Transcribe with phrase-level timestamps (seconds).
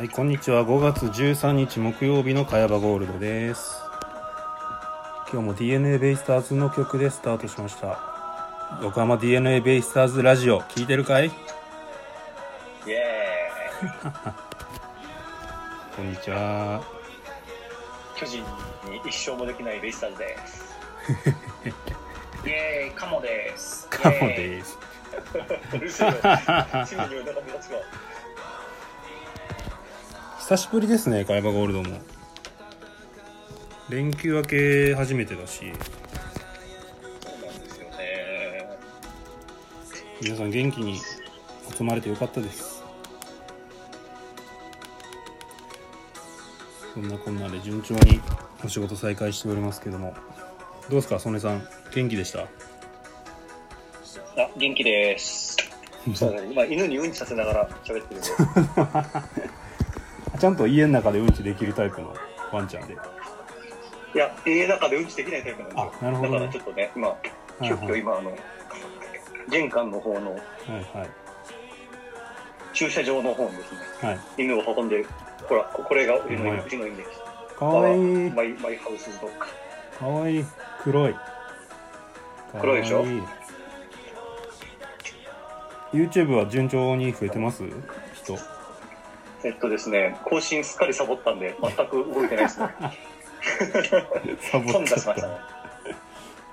[0.00, 0.64] はい、こんにちは。
[0.64, 3.82] 5月13日木曜日の茅場ゴールドです。
[5.30, 8.00] 今日も DNA ベイスターズの曲でスタートしました。
[8.80, 11.26] 横浜 DNA ベイスターズラジオ、聞いてるかい？
[11.26, 11.30] イ
[12.90, 13.90] エーイ
[15.94, 16.82] こんにちは。
[18.16, 18.42] 巨人
[18.90, 20.78] に一生もできないベイスターズです。
[22.48, 23.86] イエーイカモです。
[23.90, 24.70] カモです。
[24.70, 24.78] す。
[25.76, 26.14] うるせえよ。
[26.14, 27.76] チームにはなんか目立つが。
[30.50, 31.96] 久しぶりですね、茅場ゴールドも。
[33.88, 35.72] 連休明け初めてだし、
[37.20, 38.68] そうなんですよね。
[40.20, 40.98] 皆さん元気に
[41.78, 42.82] 集まれてよかったです。
[46.94, 48.20] そんなこんなで順調に
[48.64, 50.16] お仕事再開しておりますけども、
[50.88, 52.40] どうですか、曽根さん、元気でした？
[52.40, 52.48] あ、
[54.56, 55.56] 元気です。
[56.12, 56.48] そうだね。
[56.50, 59.50] 今犬にうんちさせながら喋ってるんで。
[60.40, 62.14] ちゃんと家の中でうんちできるタイプの
[62.50, 62.94] ワンちゃんで。
[62.94, 65.92] いや、家の中でうんちできないタイプなんですよ。
[66.00, 67.14] あなるほどねだからちょっとね、今、い
[67.62, 68.32] 急遽今あの、
[69.50, 70.38] 玄関の方のはい
[70.96, 71.10] はい。
[72.72, 74.20] 駐車場の方にですね、はい。
[74.38, 75.04] 犬を運んで、
[75.46, 77.10] ほら、ここれがうちの犬うちの犬です。
[77.58, 77.98] かわいい。
[78.30, 79.46] マイマイハウスドッグ。
[79.98, 80.44] かわいい。
[80.82, 81.14] 黒い。
[82.58, 83.04] 黒いでしょ
[85.92, 87.62] ？YouTube は順調に増えてます？
[87.66, 87.74] 人。
[89.42, 92.68] えっとですね、更新すっかりサボったんで、全く動いてないですね。
[94.50, 95.38] サボ頓っちゃった挫しましたね。。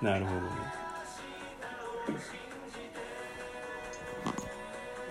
[0.02, 0.47] なるほどね。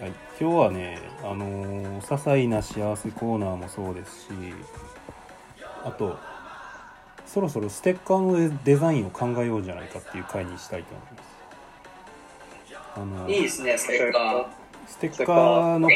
[0.00, 4.28] はい、今日はね、あのー些細な幸せコーナーもそうですし、
[5.84, 6.18] あと、
[7.27, 11.36] そろそろステッカーのデザインを考えようじゃないかっていう回にしたいと思います。
[12.98, 14.65] あのいいですね、ステッカー。
[14.86, 15.95] ステッカーの、ス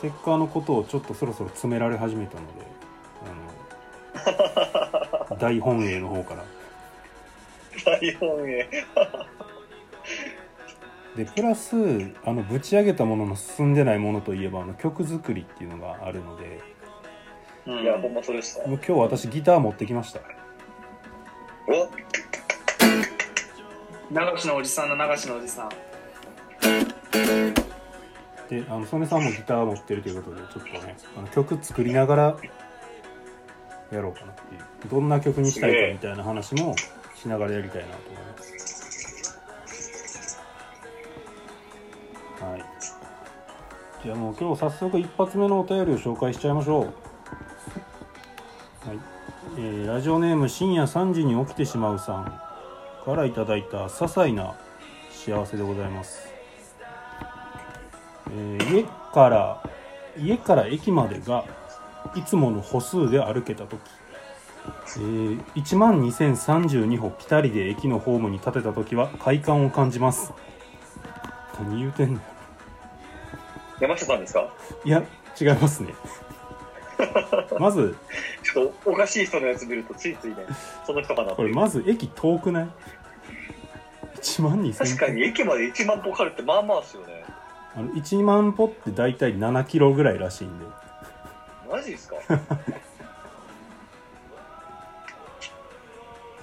[0.00, 2.52] テッカーのことをちょっとそろそろ詰められ始めたので、
[5.28, 6.42] あの 大本営の方から。
[7.84, 8.68] 大本営。
[11.16, 11.76] でプラス
[12.24, 16.58] あのぶち上げたものの進んでないものといえばあの曲作りっていうのがあるので
[17.66, 20.20] いや、ほんまそれですもう今日私ギター持ってきました
[21.68, 21.90] お
[24.10, 25.68] 流しのおじさんの流しのおじさん。
[27.12, 32.36] であの曽根さんもギター持ってるということでちょっとねあの曲作りながら
[33.90, 34.90] やろうかなっていう。
[34.90, 36.74] どんな曲にしたいかみたいな話も
[37.14, 38.52] しながらやりたいなと思います。
[42.40, 42.64] はい。
[44.02, 46.84] じゃあもう今日早速一発目のお便りを紹介しちゃいましょう。
[48.88, 48.98] はい、
[49.58, 52.24] えーラジオネーム深夜3時に起きてしまうさん
[53.04, 54.56] からいただいた些細な
[55.10, 56.31] 幸せでございます。
[59.12, 59.62] から
[60.18, 61.44] 家から駅までが
[62.14, 63.80] いつもの歩数で歩けた時、
[64.96, 70.32] えー、1万2032歩ピタリで駅のホームに立てた時は快感を感じます。
[71.58, 72.20] 何言うてんの？
[73.80, 74.52] 山下さんですか？
[74.84, 75.02] いや
[75.40, 75.94] 違いますね。
[77.58, 77.96] まず
[78.42, 80.36] ちょっとおかしい人のやつ見るとついついね、
[80.86, 81.32] その人かな。
[81.34, 82.68] これまず駅遠くない
[84.20, 87.24] ？1万2000確かに駅まで1万歩かかるってまあまあですよね。
[87.74, 90.64] あの1万歩って大体7キロぐらいらしいんで。
[91.70, 92.16] マジですか？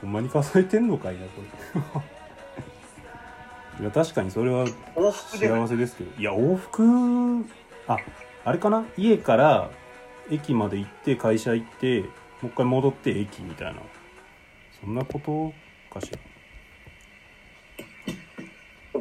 [0.01, 1.41] ほんまに数えてんのかいなこ
[3.77, 3.81] れ。
[3.83, 6.19] いや確かにそれは幸せですけど。
[6.19, 7.45] いや往復
[7.87, 7.97] あ
[8.45, 8.85] あれかな？
[8.97, 9.69] 家から
[10.29, 12.07] 駅まで行って会社行っても
[12.43, 13.81] う一回戻って駅みたいな。
[14.81, 15.53] そんなこと
[15.93, 16.19] かしら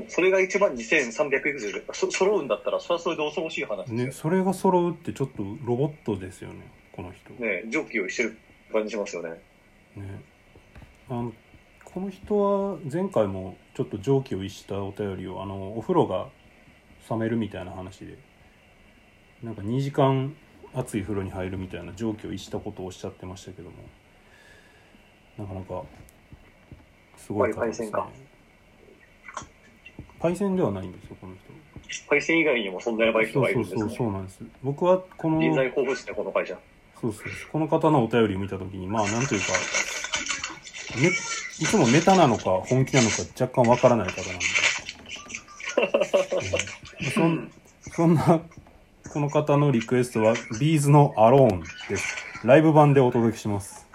[0.09, 7.31] それが1万2300いくつでそ揃うんだったら、それはそれで恐ろしい話でねそれが揃うってちょっとロボットですよねこの人。
[7.43, 8.39] ね蒸気をしてる
[8.73, 9.31] 感じしますよね。
[9.97, 10.23] ね。
[11.09, 11.33] あの
[11.85, 16.29] この人は前回もちょっと蒸気を逸したお便りをあのお風呂が
[17.09, 18.19] 冷めるみたいな話で
[19.43, 20.37] なんか2時間
[20.75, 23.77] 熱い風呂に入るみたいな蒸気を逸したことをおっしゃってましたけども
[25.39, 25.85] なかなか
[27.17, 27.91] すごい方ですね
[30.21, 31.35] パイパイセンではないんですよこの
[31.89, 33.97] 人配線以外にもそんなやばい人そうがいるそうんそうですね。
[33.99, 36.59] そうなんです僕はこの人材豊富ですね、この会社。
[37.01, 39.47] そうそうこの方のお便りを見たときに、まあ、なんというか、
[41.01, 41.09] ね、
[41.61, 44.45] いつもネタなのか本気なのか若干わからない方なんで。
[46.99, 47.53] うんそん
[47.93, 48.41] そんな、
[49.13, 52.17] この方のリクエストは、ビーズのアローンです。
[52.45, 53.88] ライブ版でお届けします。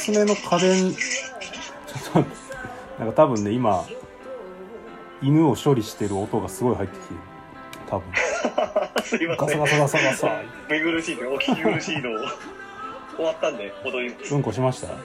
[0.00, 0.94] すすめの家電。
[0.94, 2.24] ちょっと
[2.98, 3.84] なんか多分ね今
[5.22, 7.20] 犬を処理してる音がすごい入ってきてる。
[7.88, 8.12] 多分。
[9.04, 9.60] すいません。
[9.60, 10.42] ガサガサガサガサ。
[10.68, 12.14] 目苦しいのお聞き苦しいのを。
[13.16, 14.34] 終わったんで戻ります。
[14.34, 14.88] うんこしました？
[14.88, 14.96] あ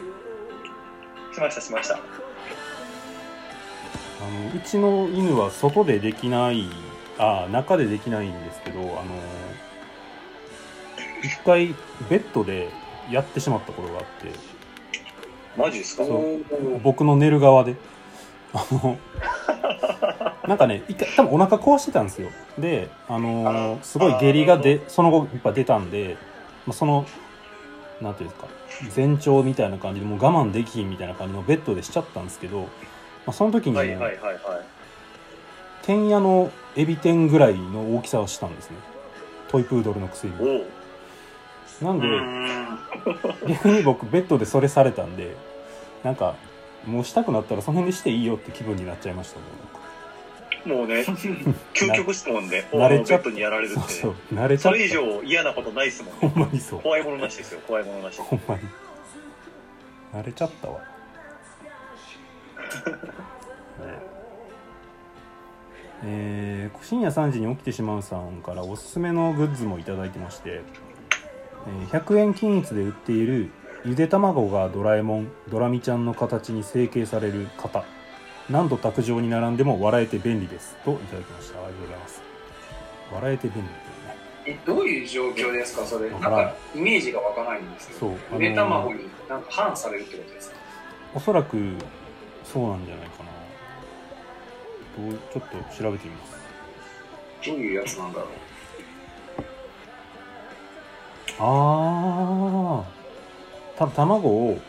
[1.33, 1.95] しましたしました。
[1.95, 2.01] の
[4.55, 6.69] うちの犬は外でできない
[7.17, 8.91] あ中でできないんですけどあの
[11.23, 11.75] 一回
[12.09, 12.69] ベッドで
[13.11, 14.54] やってしまったことがあって
[15.57, 16.05] マジですか？
[16.05, 16.79] そう。
[16.83, 17.75] 僕の寝る側で。
[18.53, 18.97] あの
[20.47, 22.29] なんかね一回多分お腹壊してたんですよ。
[22.57, 26.17] であのーすごい下痢がでその後やっぱ出たんで、
[26.65, 27.05] まあ、その
[28.01, 28.47] なんていうんですか
[28.95, 32.67] 前兆みたいな感じでもう我慢できひんみたいな感じのベッドでしちゃったんですけど、ま
[33.27, 34.15] あ、その時に、はいはいはいはい。
[35.83, 38.77] 天屋のエビ天ぐらいの大きさをしたんですね。
[39.49, 40.33] トイプードルのくせに
[41.81, 42.79] なんで、うん。
[43.47, 45.35] 逆に僕ベッドでそれされたんで
[46.03, 46.35] なんか
[46.85, 51.01] もうしたくなったらその辺でしていいよって気分になっちゃいましたもんもうね
[51.73, 53.79] 究極質問で慣れちゃっベッドにやられるって。
[53.81, 56.81] そうそう慣れちゃそれ以上嫌なことないですもんほねんまにそう。
[56.81, 57.59] 怖いものなしですよ。
[57.67, 58.19] 怖いものなし。
[58.19, 58.61] ほんまに。
[60.13, 60.85] 慣れちゃったわ、 ね。
[66.05, 70.84] えー深夜3時に起きてしまうさんからおすすめのグッズもいただいてまして、えー
[71.89, 73.49] 100円均一で売っている
[73.85, 77.83] ゆで卵がドラえもんドラミちゃんの形に成形される型。
[78.49, 80.75] 何度卓上に並んでも笑えて便利です。
[80.85, 81.59] といただきました。
[81.59, 82.21] ありがとうございます。
[83.11, 83.71] 笑えて便利っ
[84.43, 84.59] ていうね。
[84.63, 85.85] えどういう状況ですか？
[85.85, 86.09] それ。
[86.11, 88.15] なんわかイメージがわからないんですけど。
[88.33, 90.57] ゆで卵になんか反されるってことですか？
[91.15, 91.57] おそらく
[92.43, 93.31] そうなんじゃないかな。
[95.09, 96.35] どうちょっと調べてみます。
[97.45, 98.29] どういうやつなんだろう
[101.39, 102.85] ああ
[103.77, 104.59] 多分卵を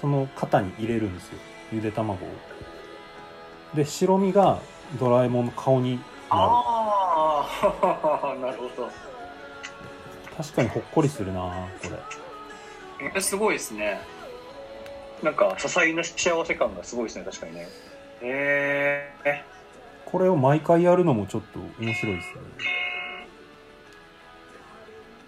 [0.00, 1.38] その型に入れるんですよ。
[1.72, 2.28] ゆで卵を。
[3.74, 4.60] で白身が
[4.98, 7.46] ドラえもんの顔になあ
[7.82, 8.56] あなる。
[8.68, 8.86] ほど。
[8.86, 8.92] る
[10.36, 11.40] 確かにほっこりするな
[11.82, 11.88] こ
[13.00, 13.10] れ。
[13.14, 14.00] えすごいですね。
[15.22, 17.68] なんか些細な幸せ感がすごいですね確かにね。
[18.20, 19.44] へえ
[20.04, 22.28] これを毎回やるのもちょっと面白いです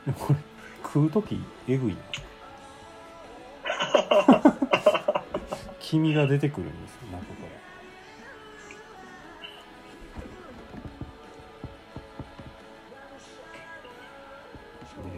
[0.06, 0.14] ね。
[0.19, 0.37] これ
[0.96, 1.38] 食う時
[1.69, 2.00] えぐいな。
[5.78, 7.48] 黄身が出てくるんですよ中から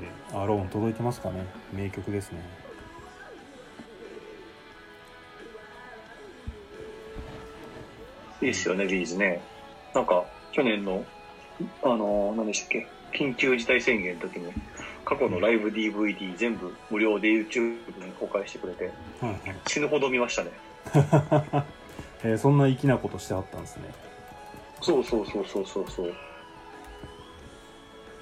[0.00, 1.46] でアローン届いてますかね？
[1.72, 2.40] 名曲ですね。
[8.42, 9.40] いいっすよねビーズね。
[9.94, 11.04] なんか去年の
[11.84, 12.88] あの何でしたっけ？
[13.12, 14.52] 緊急事態宣言の時に
[15.08, 18.90] 過去のライブ DVD 全部無料で YouTube に公開してくれて
[19.20, 20.50] はいはい死ぬほど見ましたね。
[22.24, 23.84] えーそんな粋なことしてはったんですね。
[24.82, 26.14] そうそうそうそうそうそう。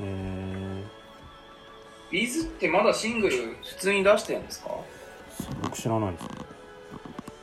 [0.01, 0.83] え
[2.11, 2.31] ビー。
[2.31, 4.71] ズってまだシングル普通に出してるんですか？
[4.71, 4.75] ー、
[5.63, 6.25] 僕知らないです。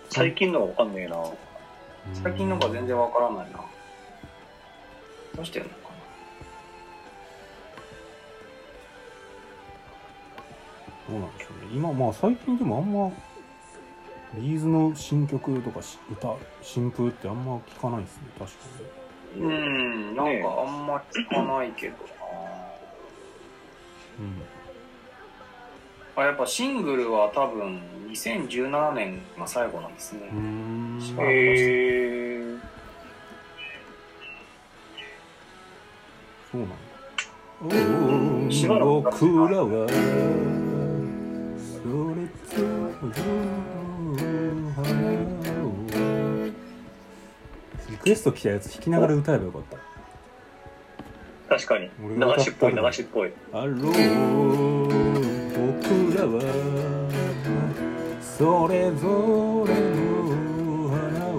[0.10, 1.18] 最近のわかんねえな。
[2.24, 3.60] 最近のが全然わからないな。
[5.36, 5.83] 出してるの？
[11.10, 11.72] どうなんでしょうね。
[11.74, 13.12] 今まあ最近でもあんま
[14.36, 18.58] ビーズの新曲とかし歌新風ってあんま聞かないですね確か
[19.36, 19.42] に。
[19.42, 21.94] なうんなんかあんま聞かないけど
[26.16, 31.20] な、あやっぱシングルは多分2017年が最後なんですね、うんうーん。
[31.20, 32.58] あへえ
[36.52, 36.76] そうなんだ。
[37.64, 37.76] 僕
[39.50, 40.62] らは
[47.90, 49.78] リクエスト来たやつ弾きながら歌えばよかった。
[51.58, 51.90] 確かに。
[52.00, 53.34] 流しっぽい流しっぽい。
[53.52, 53.92] あろう僕
[56.18, 56.42] らは
[58.22, 61.36] それぞれの花を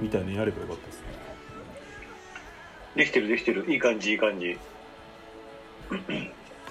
[0.00, 1.06] みたいなのやればよかったですね。
[2.96, 3.64] できてるできてる。
[3.68, 4.58] いい感じいい感じ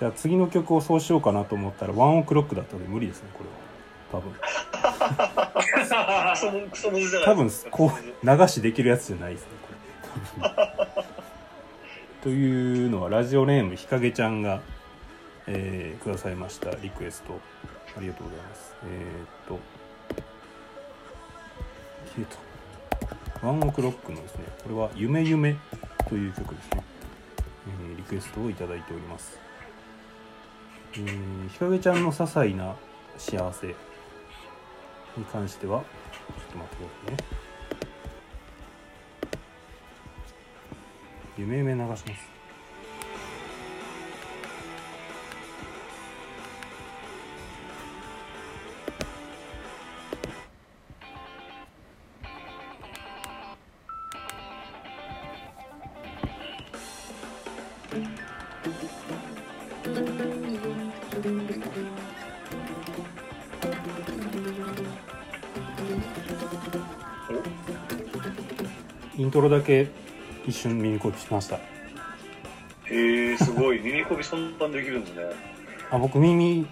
[0.01, 3.55] じゃあ次の曲をそうしようかなと思ったらワンオクロックだったので無理ですねこれは。
[4.11, 4.33] 多分。
[7.23, 11.03] 多分こう流しできるやつじゃないですねこれ。
[12.23, 14.61] というのはラジオネームひかげちゃんが、
[15.45, 17.39] えーくださいましたリクエスト。
[17.95, 18.75] ありがとうございます。
[18.83, 19.59] えー、っと。
[22.15, 22.35] 消え
[23.39, 23.45] た。
[23.45, 25.57] ワンオクロックのですねこれは「夢夢」
[26.09, 26.83] という曲ですね、
[27.83, 29.40] えーリクエストをいただいております
[30.93, 32.75] えーひかげちゃんの些細な
[33.17, 37.17] 幸せに関してはちょっと待ってくださいね。
[41.37, 42.30] 夢夢流します。
[69.31, 69.87] ントロだけ
[70.45, 71.55] 一瞬耳コピしました。
[71.55, 73.79] へえすごい。
[73.81, 75.23] 耳コピそんなにできるんですね。
[75.89, 76.67] あ僕耳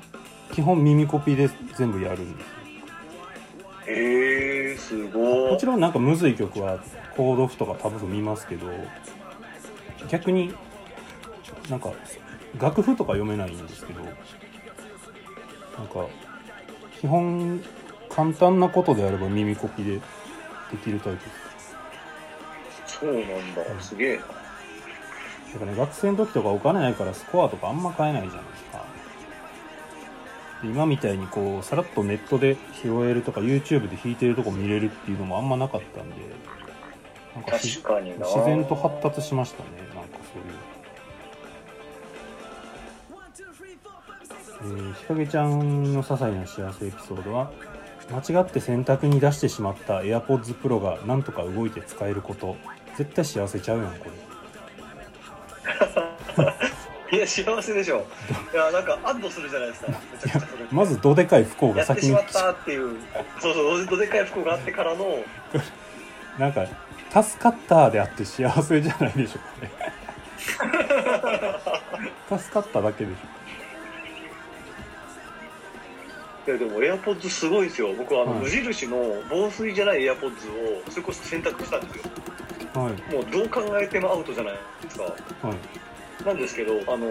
[0.52, 2.48] 基本耳コピで全部やるんです。
[3.88, 5.52] へえすごい。
[5.52, 6.80] もちろんなんかむずい曲は
[7.16, 8.68] コード譜とかタブ譜見ますけど
[10.10, 10.54] 逆に
[11.70, 11.94] なんか
[12.60, 16.08] 楽譜とか読めないんですけどなんか
[17.00, 17.64] 基本
[18.10, 20.02] 簡単なことであれば耳コピでで
[20.84, 21.49] きるタイプです
[23.00, 23.24] そうなん
[23.56, 23.64] だ。
[23.82, 24.22] すげえな。
[24.22, 24.28] だ
[25.60, 28.86] からね学生の時とかお金ないからスコアとかあんま買えないじゃないですか。
[30.62, 36.16] で今みたいにこうさらっとネットで拾えるとか YouTube で弾いてるとこ見れるっていうのもあんまなかったんで
[37.36, 38.26] なんかし確かにな。
[38.26, 39.70] 自然と発達しましたね。
[39.96, 40.40] なんかそ
[44.66, 47.52] ういう、えー、日陰ちゃんの些細な幸せエピソードは
[48.12, 52.56] 間違って洗濯に出してしまった AirPods Pro がなんとか動いて使えること
[53.00, 54.08] 絶対幸せちゃうやんこ
[57.10, 57.16] れ。
[57.18, 58.06] いや幸せでしょ。
[58.54, 59.88] いやなんか安堵するじゃないですか。
[59.88, 62.52] めちゃくちゃそれまずどでかい不幸やが先にってしまった。
[62.52, 62.98] っていう
[63.40, 65.24] そうそうどでかい不幸があってからの。
[66.38, 66.68] なんか
[67.24, 69.46] 助かったであって幸せじゃないでしょこ
[72.30, 72.38] れ。
[72.38, 73.18] 助かっただけでし
[76.48, 77.94] いやでも AirPods すごいですよ。
[77.94, 78.42] 僕あの、はい。
[78.42, 78.98] 無印の
[79.30, 82.04] 防水じゃない AirPods をそれこそ選択したんですよ。
[82.06, 83.14] ょはい。
[83.14, 85.04] もうどう考えてもアウトじゃないですか。
[85.04, 86.26] はい。
[86.26, 87.08] なんですけどあの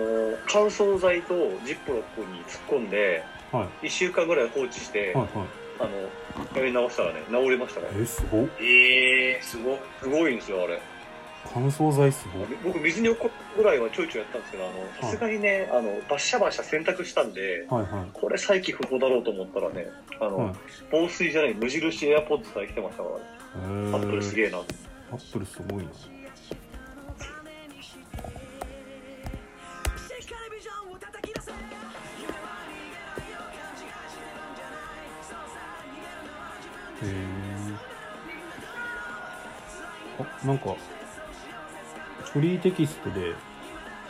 [0.47, 1.35] 乾燥剤と
[1.65, 3.87] ジップロックに突っ込んではい。
[3.87, 5.29] 1週間ぐらい放置して、はいはい。
[5.81, 7.93] あのやり直したらね治りましたから。
[7.97, 8.49] えすごっ。
[8.61, 10.81] ええー、すごすごいんですよあれ。
[11.51, 12.47] 乾燥剤すごっ。
[12.65, 14.67] 僕水に置くぐらいはちょいちょいやったんですけどあ
[15.03, 18.11] のさすがにねあのバッシャバッシャ洗濯したんではいはい。
[18.13, 19.87] これ再起不能だろうと思ったらね
[20.21, 20.55] あの、はい。
[20.91, 23.17] 防水じゃない無印エアポッドさえ来てましたから。
[23.17, 24.59] ねアップルすげえな
[25.11, 25.91] アップルすごいな。
[37.01, 37.15] へえ
[40.19, 40.75] あなんか
[42.33, 43.35] フリーテキストで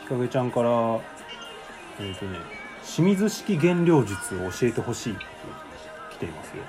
[0.01, 0.99] 日陰ちゃんから
[1.99, 2.39] えっ、とね
[2.83, 5.23] 清水式減量術を教えてほしいって
[6.13, 6.63] 来ていますよ。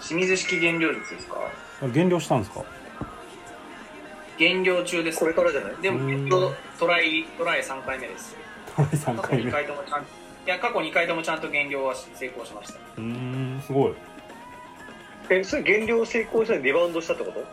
[0.00, 1.50] 清水式減量術ですか？
[1.88, 2.62] 減量したんですか？
[4.38, 5.20] 減量中です。
[5.20, 5.76] これからじゃない？
[5.80, 6.28] でもうん。
[6.28, 8.36] トトライトライ3回目です。
[8.76, 9.48] 3過去2回目。
[9.48, 10.04] う回ともちゃんい
[10.46, 12.78] や過去2回ともちゃんと減量は成功しました。
[12.98, 13.94] ーんすごい。
[15.30, 17.44] えそれ減量成功したらリバウンドしたってこと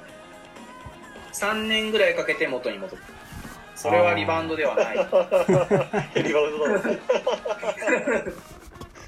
[1.34, 3.06] ？3年ぐらいかけて元に戻った。
[3.78, 4.96] それはリバウンドではない。
[4.96, 5.06] いや
[6.16, 6.74] いリバウンドだ。
[6.74, 6.80] ろ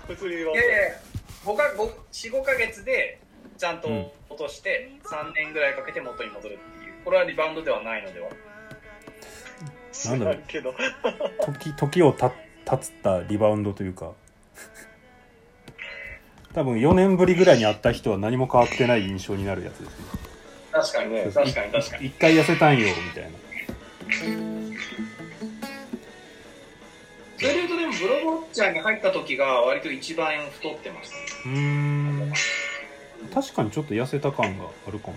[0.08, 0.74] 普通にリバウンやいや
[1.46, 1.72] 僕は
[2.12, 3.20] 45ヶ月で
[3.58, 3.88] ちゃんと
[4.34, 6.94] 落として3年ぐらいかけて元に戻るっていう。
[7.06, 8.30] これはリバウンドではないのでは。
[10.06, 11.54] ドなんだろう。
[11.54, 12.32] 時時をた
[12.66, 14.12] 経つったリバウンドというか。
[16.54, 20.06] 多分4年ぶりぐらいに会った人は何も変わってない印象になるやつですね。
[20.72, 21.24] 確かにね。
[21.34, 22.08] 確かに確かに。
[22.08, 23.30] 一回痩せたんよみたいな。
[27.38, 31.16] それで言うとでもブログウォッチャーに入った時が割と一番太ってました
[31.50, 32.34] うーん
[33.34, 35.16] 確かにちょっと痩せた感があるかも、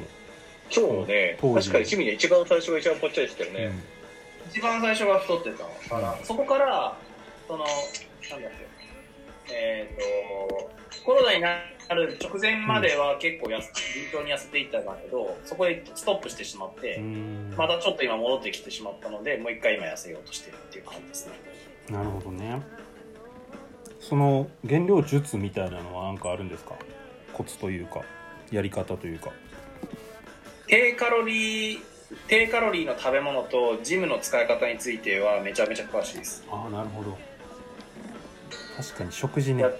[0.70, 1.36] そうね。
[1.40, 3.72] 確かにチミね一番最初が一番ぽっちゃりでしたよね、
[4.50, 6.96] 一番最初は太ってたから、そこから
[7.46, 8.50] そのなんだっ
[9.48, 10.70] けえっ、と
[11.04, 11.60] コロナにな
[11.94, 17.04] る直前までは結構やす順調に痩せていったんだけどそこでストップしてしまって、うん。
[17.04, 21.34] うーんまたちょっと今戻ってきてしまったのでもう一回今痩せようとしてるっていう感じですね。
[21.90, 22.60] なるほどね。
[24.00, 26.74] その減量術みたいなのは何かあるんですか？
[27.36, 28.00] コツというか
[28.50, 29.30] やり方というか。
[30.66, 31.80] 低カロリー
[32.28, 36.42] 低カロリーの食べ物とジムの使い方についてはめちゃめちゃ詳しいです。
[36.50, 37.18] ああなるほど。
[38.76, 39.62] 確かに食事ね。
[39.64, 39.76] やうん。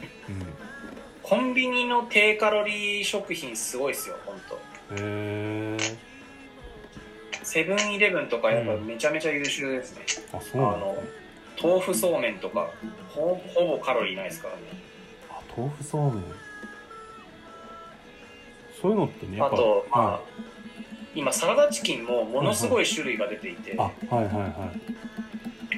[1.22, 4.54] コンビニの低カロリー食品すごいですよ本当。
[4.56, 4.58] へ
[4.98, 5.76] え
[7.42, 11.02] セブンイレブンとかやっぱめちゃめちゃ優秀ですね、あそうなの？
[11.62, 12.70] 豆腐そうめんとか
[13.08, 14.60] ほほぼカロリーないですからね。
[15.56, 16.24] 豆腐そうめん
[18.80, 20.20] そういうのってねあと、まあは、
[21.14, 24.72] 今サラダチキンもものすごい種類が出ていて、い、あはいはいは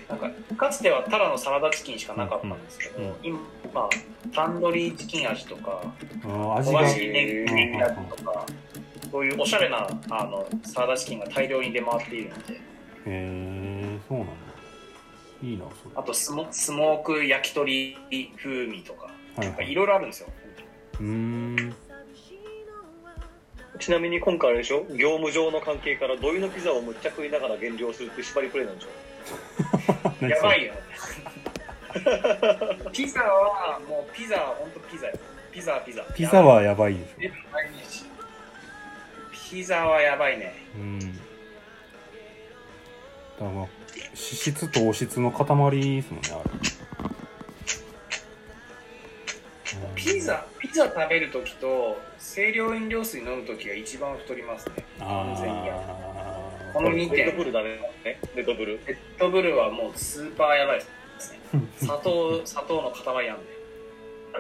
[0.09, 3.39] なんかかつてはただのサラダチキンしかなかったんですけど、うんうん今、
[3.75, 3.89] まあ、
[4.35, 5.83] タンドリーチキン味とか
[6.23, 6.81] 味が。
[6.81, 8.47] 焦がしネギ味とか
[9.11, 12.55] そういうおしゃれなあのサラダチキンが大量に出回っているので。
[12.55, 12.59] へ
[13.07, 14.33] えそうなんだ。
[15.43, 15.95] いいなそれ。
[15.95, 17.97] あとスモスモーク焼き鳥
[18.37, 19.71] 風味とかはいはい。
[19.71, 20.29] いろいろあるんですよ。
[21.01, 21.75] うーん
[23.79, 24.85] ちなみに今回あれでしょ？
[24.97, 30.27] 業務上の関係から土井のピザをむっちゃ食いながら減量するって縛りプレイなんでしょ？
[30.27, 30.75] やばいよ
[32.93, 35.19] ピザはもうピザは本当ピザよ。
[35.53, 36.03] ピザはピザ。
[36.15, 38.05] ピザはやばいでしやばい毎日
[39.51, 40.55] ピザはやばいね。
[40.77, 40.99] ょうん。
[40.99, 41.07] だ
[43.39, 43.67] からまあ
[43.97, 46.51] 脂質と脂質の塊ですもんねあれ。
[46.53, 47.18] うん
[49.95, 54.85] ピザピザ食べるときと清涼飲料水飲むときが一番太りますね。
[54.99, 55.71] 完全に。
[55.71, 57.79] あこの2点レッドブルだね。
[58.05, 58.81] レッドブル。
[58.87, 60.85] レッドブルはもうスーパーやばいで
[61.19, 61.39] すね。
[61.79, 63.59] 砂糖砂糖の塊なんで。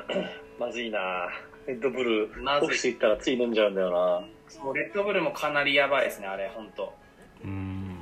[0.58, 1.28] まずいな。
[1.66, 2.68] レッドブルまずい。
[2.68, 4.24] オフィス行ったらつい飲んじゃうんだよな。
[4.48, 7.98] そうレッドブルもかなりやばいですねあれ本当ーうん。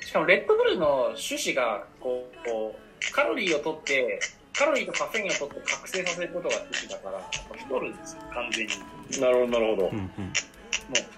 [0.00, 4.20] しかもレッドブルの趣旨がこうこうカロリーを取って
[4.58, 7.20] カロリーとカフェインを取って覚醒させることが趣旨だから
[7.56, 8.72] 太るんですよ完全に。
[8.76, 8.82] も
[9.20, 10.10] なるほどなるほど、うんうんう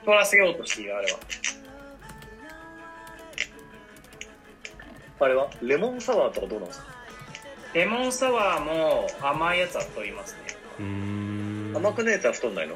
[0.01, 1.19] 太らせようとしているあれは。
[5.21, 5.51] あれは？
[5.63, 6.87] レモンサワーとかどうなんですか？
[7.75, 10.41] レモンサワーも甘いやつは太りますね。
[10.79, 11.73] うーん。
[11.77, 12.75] 甘くないやつは太んないの？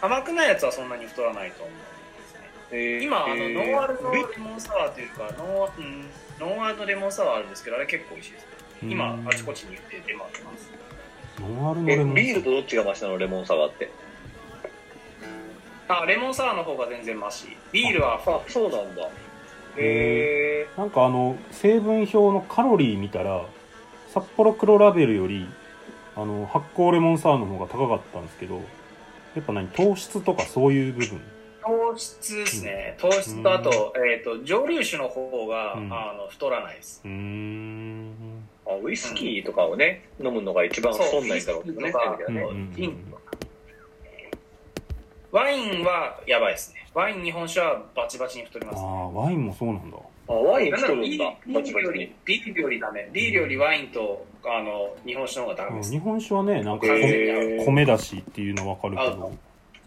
[0.00, 1.82] 甘くないやつはそんなに太らないと思うんで
[2.28, 2.40] すね。
[2.70, 3.04] えー。
[3.04, 8.42] 今、あのえーノンアルのビレモンサワーというかノン,、うん、ノンアルのレモンサワーあるんですけどあれ結構美味しいです。
[8.42, 8.48] ね
[8.82, 9.28] 今うん。
[9.28, 10.70] あちこちに売って出回ってます。
[11.40, 13.90] ノンアルのレモンえビールとどっちがマシなのレモンサワーって？
[15.88, 17.56] あレモンサワーの方が全然マシ。
[17.72, 19.08] ビールはあそうなんだ。
[19.76, 23.44] へえなんかあの成分表のカロリー見たら
[24.12, 25.46] 札幌黒ラベルより
[26.16, 28.56] あの発酵レモンサワーの方が高かったんですけど
[29.36, 29.68] やっぱ何？
[29.68, 31.20] 糖質とかそういう部分？
[31.60, 35.92] 糖質ですね、糖質とあと,、えー、と蒸留酒の方が、うん。
[35.92, 37.02] あの太らないです。
[37.04, 38.14] うーん
[38.68, 41.92] あウイスキーとかをね、飲むのが一番太んないんだろうけどね
[45.30, 46.86] ワインはやばいですね。
[46.94, 49.96] ワイン日本酒はバチバチに太りあます、ね、あワインもそうなんだ。
[50.28, 50.88] あワインなんだ。
[50.88, 51.88] ろう作るんだビバチバチに。
[51.88, 53.08] ールよりビールよりダメ。
[53.12, 59.32] ビールよりワインとあの日本酒の方がダメです、日本酒はねなんか米だしっていうのわかるけ合ど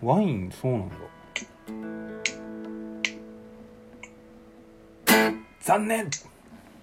[0.01, 0.95] ワインそうなんだ。
[5.61, 6.09] 残念！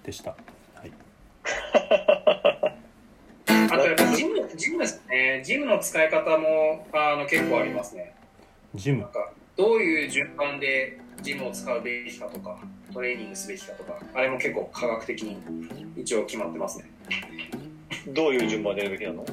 [0.03, 0.31] でした。
[0.31, 0.39] はい
[1.91, 5.41] あとやっぱジムジムですね。
[5.43, 8.13] ジムの使い方もあの結構ありますね。
[8.75, 9.01] ジム？
[9.01, 12.59] なんかどういう順番でジムを使うべきかとか
[12.93, 15.37] トレーニングすべきかとかあれも結構科学的に
[15.97, 16.89] 一応決まってますね。
[18.07, 19.25] どういう順番でやるべきなの？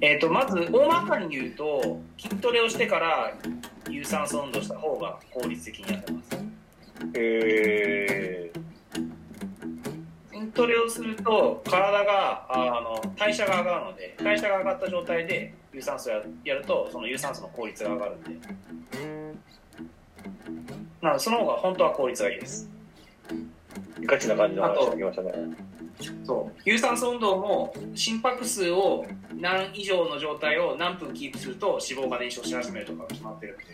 [0.00, 3.32] えー、とまず大まかに言うと筋トレをしてから
[3.88, 6.38] 有酸素運動した方が効率的にやってます。
[7.14, 8.64] え筋
[10.56, 18.30] トレをすると体があの代謝が上がるので代謝が上がった状態で有酸素ややるとその有酸素の効率が上がるんで。
[21.02, 22.70] なのでその方が本当は効率がいいです。
[24.00, 25.32] ー、ガチな感じの話が来ましたね
[26.24, 26.60] そう。
[26.64, 33.64] 有酸素運動も心拍数を何以上の状態を何分キープすると脂肪が燃焼し始めるとか決まってるんで。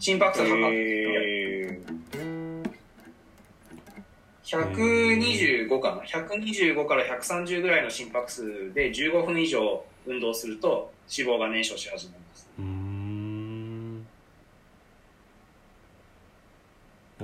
[0.00, 1.80] 心拍数測って
[2.14, 2.39] え
[4.50, 6.02] 125かな。
[6.02, 12.50] 125から130ぐらいの心拍数で15分以上運動すると脂肪が燃焼し始めます。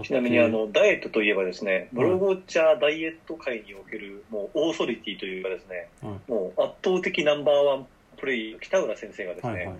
[0.05, 7.87] ちなみにあのダイエットといえばですねブログウォッチャーダイエット界におけるもうオーソリティというかですね、うんもう圧倒的ナンバーワン
[8.19, 9.77] プレイヤー北浦先生がですね、はいはい。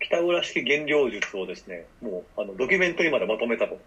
[0.00, 3.78] 北浦式減量術をですねもうあのドキュメントにまでまとめたと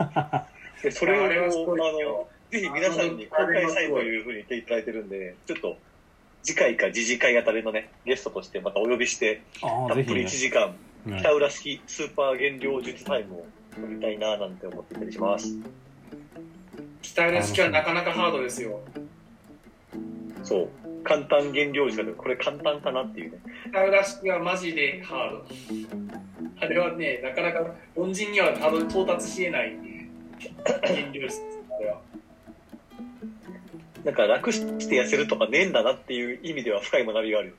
[0.82, 5.76] でそれをあのぜひ皆さんに公開したいというふうに言っていただいてるんでちょっと
[6.42, 10.74] 次回か次次回あたりのねゲストとしてまたお呼びしてたっぷりああぜひね1時間
[11.06, 11.20] はい。
[11.20, 15.56] 北浦式スーパー減量術タイムを取りたいななんて思っていたりします。
[17.02, 18.80] 北浦式はなかなかハードですよ。
[20.42, 20.68] そう。
[21.04, 23.38] 簡単減量術だけどこれ簡単かなっていうね。
[23.70, 25.96] 北浦式はマジでハード。
[26.60, 29.76] あれはねなかなか凡人には到達しえない
[30.86, 32.00] 減量ですあれは
[34.06, 37.54] なんか楽して痩せるとかねえんだなっていう意味では深い学びがあるよ。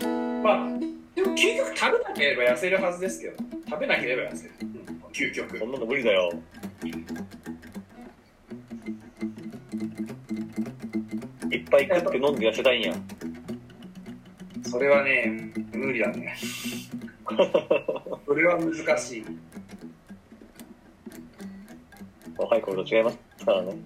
[0.00, 0.42] うん。
[0.44, 0.68] まあ、
[1.16, 3.36] でも究極食べなければ痩せるはずですけど、
[3.68, 4.52] 食べなければ痩せる。
[4.62, 4.68] うん、
[5.12, 5.66] 究極そ。
[5.66, 6.32] んなの無理だよ。
[11.50, 12.94] いっぱい食って飲んで痩せたいんや。
[14.70, 16.36] それはね、無理だね。
[18.24, 19.24] それは難しい。
[22.38, 23.18] 若い頃と違います？
[23.44, 23.76] からね。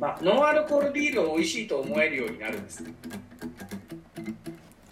[0.00, 2.82] まあ、ノンアルコールビールを美味しいと思えるようになるんです。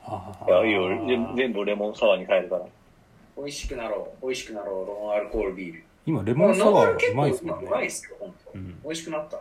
[0.05, 0.89] あいや、いいよ。
[1.07, 2.67] 全全部レモンサワーに変えるから。
[3.37, 4.27] 美味しくなろう。
[4.27, 4.87] 美味しくなろう。
[5.07, 5.85] ノンアルコールビール。
[6.07, 8.51] 今レモンサワーうまいですもん構うまいすよ、本当。
[8.59, 9.41] うん美味しくなった。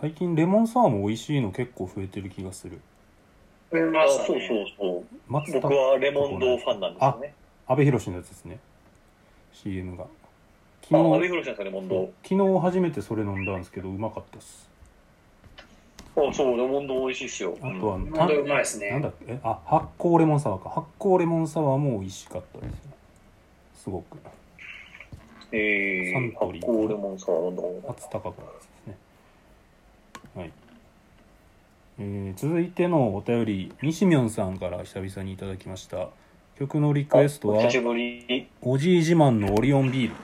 [0.00, 2.80] 最近レモンサワーも美味しいの結構増えてる気がする
[3.72, 4.46] 増えあましたそうね。
[4.48, 5.04] そうそう。
[5.62, 7.34] 僕はレモン堂ファンなんですよね。
[7.66, 8.58] 阿部寛のやつですね
[9.52, 10.06] CM が
[10.92, 12.10] あ、昨日寛なんですか、レモン堂。
[12.22, 14.68] 昨日初めてそれ飲んだんですけどうまかったです。
[16.16, 17.56] あ、そう、レモン堂美味しいっすよ。
[17.60, 18.90] あとは、本た当うまいですね。
[18.90, 19.32] なんだっけ？
[19.32, 20.68] えあ発酵レモンサワーか。
[20.70, 22.92] 発酵レモンサワーも美味しかったですね
[23.74, 24.18] すごく。
[25.52, 28.96] えー、サントリー発酵レモンサワー飲んだこと初高かったですね。
[30.36, 30.52] はい、
[32.00, 36.08] えー続いてのお便り西ミョンさんから久々にいただきました。
[36.58, 38.48] 曲のリクエストは久しぶり。
[38.62, 40.14] おじい自慢のオリオンビール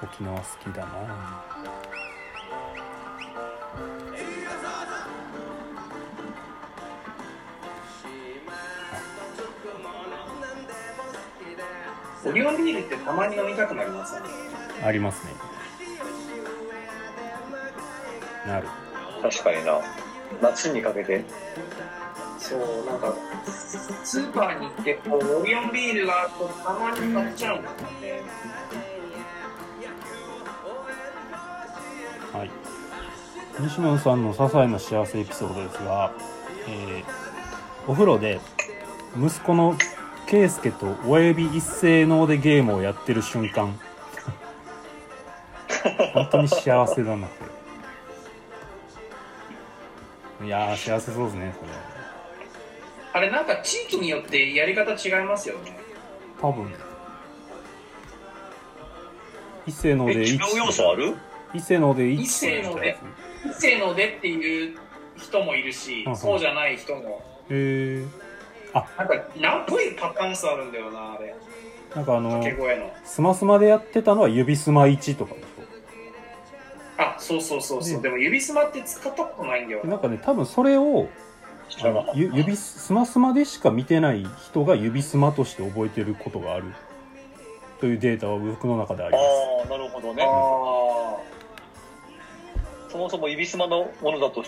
[0.00, 0.88] 沖縄好きだな
[12.24, 14.28] オリオンビールってたまに飲みたくなりますよね。
[14.84, 15.32] ありますね
[18.46, 18.68] なる
[19.22, 19.80] 確かにな。
[20.42, 21.24] 夏にかけて？
[22.38, 23.14] そう、なんか、
[24.04, 27.82] スーパーに行って、こう、オリオンビールがあるとたまに買っちゃうんだよね。
[28.12, 28.87] はい
[33.60, 36.12] 西野さんの些細な幸せエピソードですが、
[36.68, 37.28] えー
[37.86, 38.38] お風呂で
[39.18, 39.74] 息子の
[40.26, 43.80] 圭介と親指一斉のでゲームをやってる瞬間。
[46.12, 47.30] 本当に幸せだなっ
[50.38, 51.70] ていやー幸せそうですねそれ。
[53.14, 55.78] あれなんか地域によってやり方違いますよね。
[56.42, 56.70] 多分。
[59.66, 61.16] 一斉のえ、で違う要素ある？
[61.54, 62.98] 一斉ので1一斉ので
[63.44, 64.78] 一斉のでっていう
[65.16, 67.22] 人もいるしうんう、んそうじゃない人も。
[67.50, 68.06] へえ
[68.74, 71.34] なんか、何ぽいパターン数あるんだよな、あれ。
[71.94, 72.92] なんかあの掛け声の。
[73.04, 75.44] スマスマでやってたのは指スマ1とかでし
[76.98, 77.96] あ、そうそうそうそう。
[77.96, 79.86] ねでも指スマって使ったことないんだよな。
[79.86, 81.08] ょなんかね多分それを
[81.68, 86.64] 知らなかったゆ指スマスマでしか見てない人が指スマとして覚えてることがある
[87.80, 89.24] というデータは僕の中であります
[89.62, 90.24] ああ、なるほどね。
[90.26, 91.16] あ
[92.88, 94.42] そもそも指すまのものだと、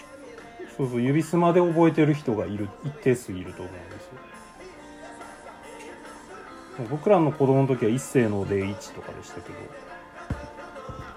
[0.77, 4.13] そうそう指スマで覚えてる人がいる一定数いると思うんですよ。
[6.89, 9.51] 僕らの子供の時は一斉ので1とかでしたけ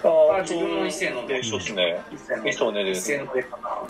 [0.04, 0.06] ど。
[0.06, 0.10] あ
[0.40, 2.02] あ自分も一斉のでで、そうっすね。
[2.12, 3.70] ー一斉ので一斉のでかな。
[3.70, 3.88] は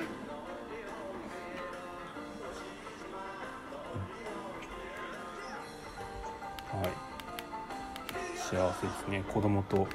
[0.00, 0.03] い
[8.54, 9.24] 幸せですね。
[9.28, 9.88] 子供と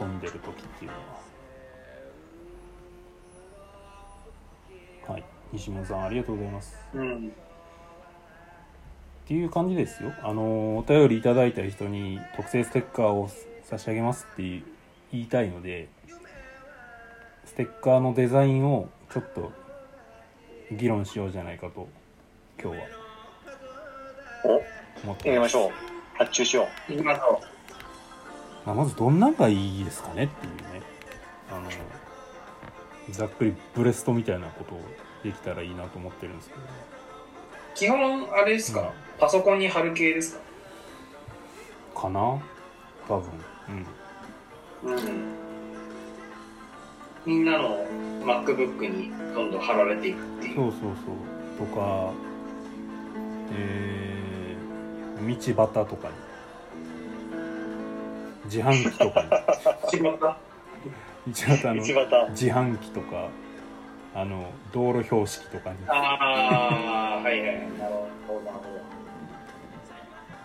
[0.00, 0.96] 遊んでる時っていうの
[5.08, 5.14] は。
[5.14, 5.24] はい。
[5.52, 6.76] 西村さんありがとうございます。
[6.94, 7.26] うん。
[7.26, 7.30] っ
[9.26, 10.12] ていう感じですよ。
[10.22, 13.28] あのお便りいただいた人に特製ステッカーを
[13.64, 14.42] 差し上げますって
[15.10, 15.88] 言いたいので
[17.44, 19.50] ステッカーのデザインをちょっと
[20.70, 21.88] 議論しようじゃないかと
[22.62, 22.84] 今日は。
[24.44, 25.72] お、思ってましょう。
[26.14, 27.40] 発注しよ行きましょ
[28.64, 30.82] まあ、まずどんなんがいいですかねっていうね。
[31.50, 31.68] あの
[33.10, 34.80] ざっくりブレストみたいなことを
[35.24, 36.60] できたらいいなと思ってるんですけど。
[36.60, 36.64] う。
[37.74, 38.86] 基本、あれですか、うん。
[39.18, 40.40] パソコンに貼る系です
[41.94, 42.02] か？
[42.02, 42.20] かな？
[43.08, 43.22] 多分。
[44.84, 44.92] うん。
[44.94, 45.02] うん。
[47.26, 47.84] みんなの
[48.24, 50.54] MacBook にどんどん貼られていくっていう。
[50.56, 51.66] そうそうそう。
[51.66, 52.12] とか
[53.54, 56.14] えー、道端とかに
[58.44, 59.26] 自販機とか違
[61.54, 61.98] ったに道端う。
[62.08, 62.28] の。
[62.30, 63.28] 自販機とか
[64.14, 67.46] あの道路標識とかにああ、はいはい。
[67.78, 67.94] なる
[68.26, 68.72] ほど、なるほ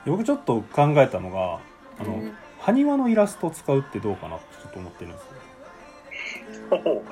[0.06, 1.60] 僕ちょっと考えたのが
[2.00, 7.04] あの、うん埴輪のイラストを使うってどうかなってちょっと思ってるんですよ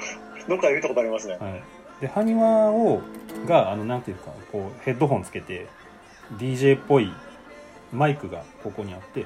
[0.50, 1.38] どっかで見たことありますね。
[1.40, 1.64] はい、
[2.02, 3.02] で埴輪を
[3.48, 5.68] があのなんていうかこうヘッドホンつけて
[6.38, 7.12] DJ っぽい
[7.94, 9.26] マイクがここにあって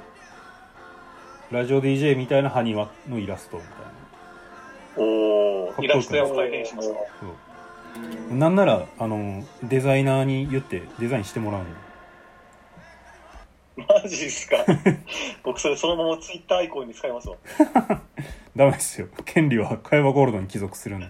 [1.52, 5.04] ラジオ DJ みたいな埴輪のイラストみたいな。
[5.04, 7.26] おー、イラスト屋を再現しますかそ
[8.32, 11.68] うなんならあのデザイナーに言ってデザインしてもらうの。
[14.04, 14.58] マジっすか？
[15.44, 17.38] 僕それそのままツイッターアイコンに使いますわ。
[18.56, 19.08] ダメですよ。
[19.26, 21.08] 権利は加山ゴールドに帰属するんで。
[21.08, 21.10] え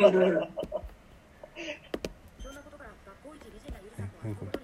[4.24, 4.59] 何これ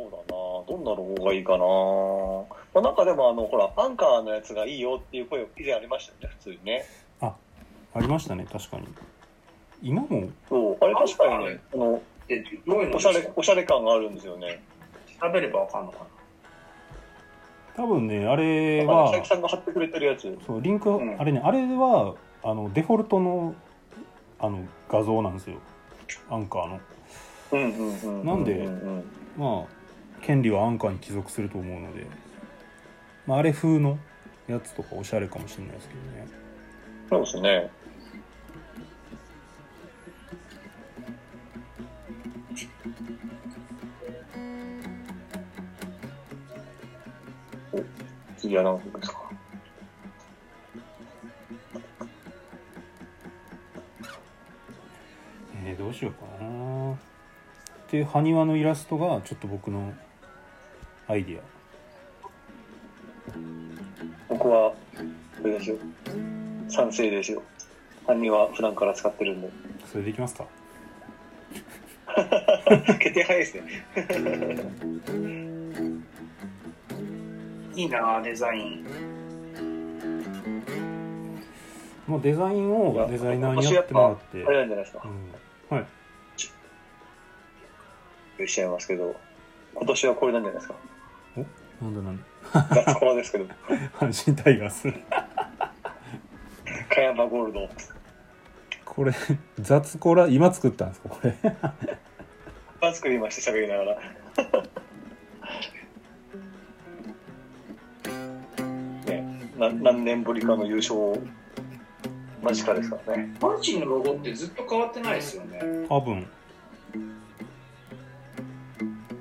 [0.00, 0.32] そうだな。
[0.66, 1.58] どんなロゴがいいかな。
[2.72, 6.84] まあ、なんかでもあの、ほら、アンカーのやつがいいよっていう声以前ありましたよね、普通にね。
[7.20, 7.34] あ
[8.00, 8.86] りましたね確かに。
[9.82, 10.28] 今も？
[10.48, 12.96] そう、あれ確かにね、あの、でどういうの？
[12.96, 14.62] おしゃれ、おしゃれ感があるんですよね。
[15.20, 15.98] 調べればわかんのか
[17.76, 20.38] 多分ねあれあの、は佐伯さんが貼ってくれてるやつ。
[20.46, 21.20] そうリンク、うん。
[21.20, 23.54] あれねあれはあのデフォルトの
[24.38, 25.56] あの画像なんですよ。
[26.30, 26.80] アンカーの。
[27.52, 28.24] うんうんうん。
[28.24, 29.04] なんでうんうん。
[29.36, 29.79] まあ
[30.22, 32.06] 権利はアンカーに帰属すると思うので、
[33.26, 33.98] まあ、あれ風の
[34.46, 36.28] やつとかおしゃれかもしれないですけどね。
[37.08, 37.70] そうですね。
[47.72, 47.82] お、
[48.40, 49.30] 次は何分ですか？
[55.64, 56.98] えー、どうしようかな。
[57.90, 59.92] で埴輪のイラストがちょっと僕の
[61.10, 61.42] アイディア
[64.28, 64.76] 僕は、こ
[65.42, 65.76] れですよ。
[66.68, 67.42] 賛成ですよ。
[68.06, 69.50] 犯人は普段から使ってるんで。
[69.90, 70.46] それでいきますか
[73.00, 73.62] 決定早いですね。
[77.74, 78.84] な いいなデザイン
[82.06, 85.74] もうデザインをデザイナーにやってもらってあれなんじゃないですかう。
[85.74, 85.86] ん、はい
[88.38, 89.16] 言っちゃいますけど、
[89.74, 90.74] 今年はこれなんじゃないですか。
[91.36, 93.44] なんだなんだ雑コラですけど、
[93.98, 94.92] 阪神タイガース。
[96.88, 97.68] 加山ゴールド。
[98.84, 99.12] これ
[99.60, 101.08] 雑コラ今作ったんですか？
[101.08, 101.34] これ。
[102.82, 103.98] あ作りました、喋りながら。
[109.06, 110.96] ね、な何年ぶりかの優勝
[112.42, 113.34] 間近ですからね。
[113.40, 115.60] 阪神のロゴってずっと変わってないですよね。
[115.88, 116.26] 多分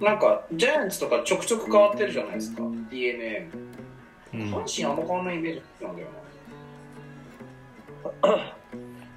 [0.02, 2.64] なんかジャイアンツとかちょくちょく変わってるじゃないですか。
[2.90, 3.50] DNA
[4.34, 4.40] うん。
[4.54, 6.08] 阪神あんま変わんないイメージなんだよ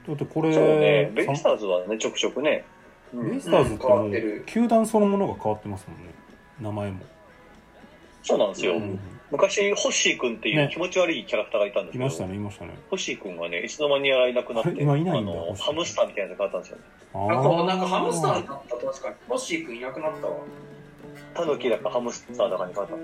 [0.09, 2.65] だってこれそうね、ベイさスターズはね、ちょくちょくね。
[3.15, 3.31] うん。
[3.31, 4.45] ベイスターズってもうわってる。
[4.47, 6.13] 球団そのものが変わってますもんね。
[6.61, 7.01] 名前も、
[8.23, 8.75] そうなんですよ。
[8.75, 8.99] うん。
[9.31, 10.71] 昔、ホッシー君っていうね。
[10.73, 12.77] 気持ち悪いキャラクターがいたんですけど、いましたねいましたね。
[12.91, 16.83] ホッシー君がね、いつの間にやいなくなって、 今いないんだあのハムスターみたいなやつが変わったんですよね。
[17.15, 19.15] あなこうなんかハムスターにーなった確かに。
[19.29, 20.37] ホッシー君いなくなったわ
[21.35, 22.97] タヌキだかハムスターだかに変わった。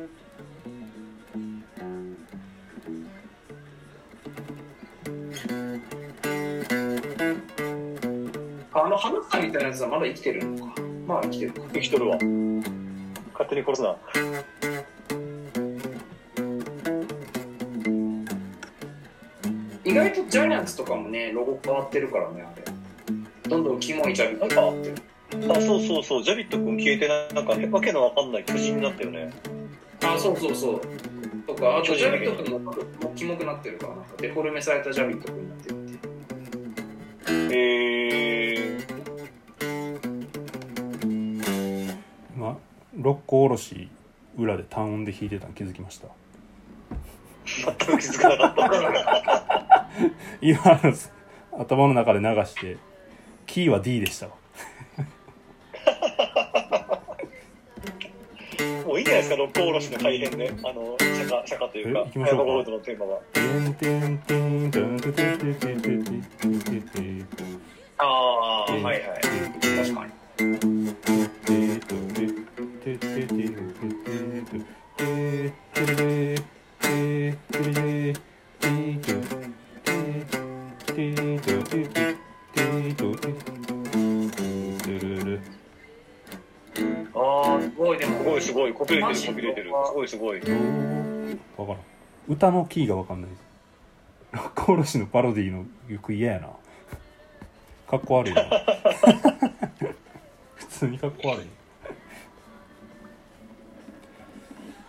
[8.81, 10.75] あのハムスターみたいなやつはまだ生きてるのか
[11.07, 12.19] まあ生きてるか生きとるわ。
[13.33, 13.97] 勝手に殺すな。
[19.85, 22.62] 意外とジャイアンツとかもねロゴ変わってるからねあれ
[23.49, 24.97] どんどんキモいジャビット変わってる
[25.51, 29.31] あ、そうそうそう、ジャビット君消えてなんか、わけのわかんない巨人になったよね。
[30.03, 30.81] あそうそうそう。
[31.49, 32.77] とかあとジャビット君ももう
[33.17, 35.99] キモくなってるからなんかデフォルメされたジャビット君になってるって
[37.31, 41.97] えー、
[42.37, 42.59] 今
[42.97, 43.88] 六甲おろし
[44.37, 46.09] 裏で単音で弾いてたの気づきました。
[47.47, 49.88] 全く気づかなかった。
[50.43, 50.61] 今
[51.59, 52.77] 頭の中で流して
[53.47, 54.33] キーは D でしたわ
[59.09, 63.21] じゃないですか、六甲おろしの改編で、あの、釈迦、釈迦というか、ヤマゴールドのテーマは。
[67.99, 69.01] ああ、はいはい。
[69.77, 70.12] 確かに。
[83.01, 83.67] Thank you.
[87.79, 89.71] ごいですもごいすごい、こびれてる、こびれてる。
[89.87, 90.41] すごいすごい。
[90.41, 90.45] わ
[91.67, 91.77] からん。
[92.29, 93.31] 歌のキーがわかんない。
[93.31, 93.43] です
[94.33, 96.49] 六甲おろしのパロディの曲嫌やな。
[97.88, 98.43] かっこ悪いな。
[100.57, 101.47] 普通にかっこ悪い。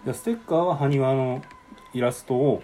[0.04, 1.44] じゃあステッカーは埴輪の
[1.94, 2.64] イラストを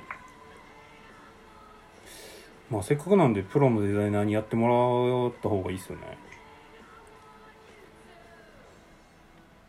[2.70, 6.18] まあせっかくなんでプロのデザイナーにやってもらった方がいいですよね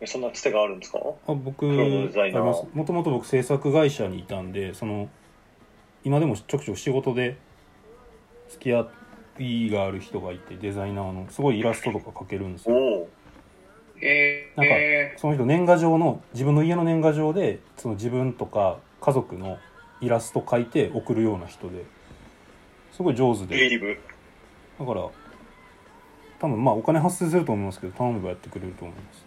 [0.00, 0.98] えそんなつてがあるんですか？
[1.00, 5.08] あ僕もともと僕制作会社にいたんでその
[6.04, 7.36] 今でもちょくちょく仕事で
[8.50, 8.86] 付き合
[9.38, 13.08] いがある人がいてデザイナーのすごいイラストとか描けるんですよ。
[14.00, 19.58] えー、なんかえその人年賀状の自分の家の年賀状でその自分とか家族の
[20.02, 21.84] イラスト描いて送るような人で
[22.92, 23.98] すごい上手で。
[24.78, 25.08] だから
[26.38, 29.25] 多分まあお金発生すると思いますけど頼めばやってくれると思います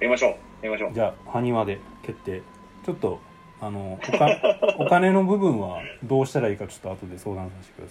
[0.00, 0.30] やりましょう。
[0.30, 0.92] やりましょう。
[0.94, 2.42] じゃあ埴輪で決定。
[2.84, 3.20] ちょっと
[3.60, 4.28] あのおか
[4.78, 7.88] お金の部分はどうしたらいいかちょっと後で相談させてくだ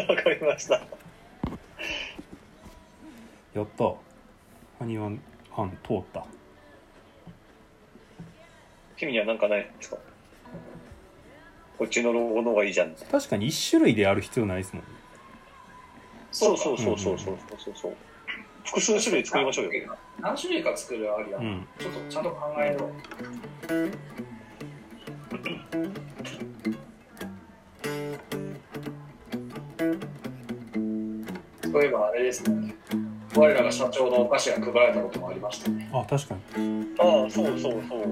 [0.00, 0.16] さい。
[0.16, 0.80] わかりました。
[3.54, 3.94] やった。
[4.78, 5.20] 埴輪
[5.56, 6.24] 案通った。
[8.96, 9.98] 君には何かないですか？
[11.78, 12.94] こっちのロゴの方がいいじゃん。
[12.94, 14.88] 確かに1種類でやる必要ないですもんね。
[16.32, 17.74] そうそうそうそうそうそう。
[17.74, 17.96] そう
[18.66, 19.96] 複数種類作りましょうよ。
[20.20, 21.66] 何種類か作るありだ、うん。
[21.78, 22.92] ちょっとちゃんと考えよう
[31.70, 32.74] そういえばあれですね。
[33.34, 35.88] 我らが社長のお菓子が配られたこともありましたね。
[35.92, 36.86] あ確かに。
[36.98, 38.08] ああそうそうそう。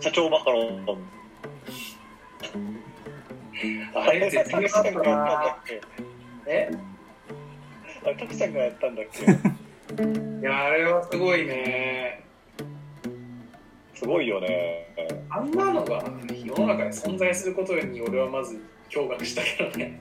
[0.00, 0.86] 社長マカロン。
[3.94, 5.80] あれ絶対タクさんがやったんだっけ？
[6.46, 6.70] え
[8.04, 9.26] あれタクさんがやったんだっけ？
[9.98, 12.24] いやあれはすごいね。
[13.94, 14.94] すごいよね。
[15.28, 20.00] あんなのが世の中に存在することに俺はまず驚愕したけどね。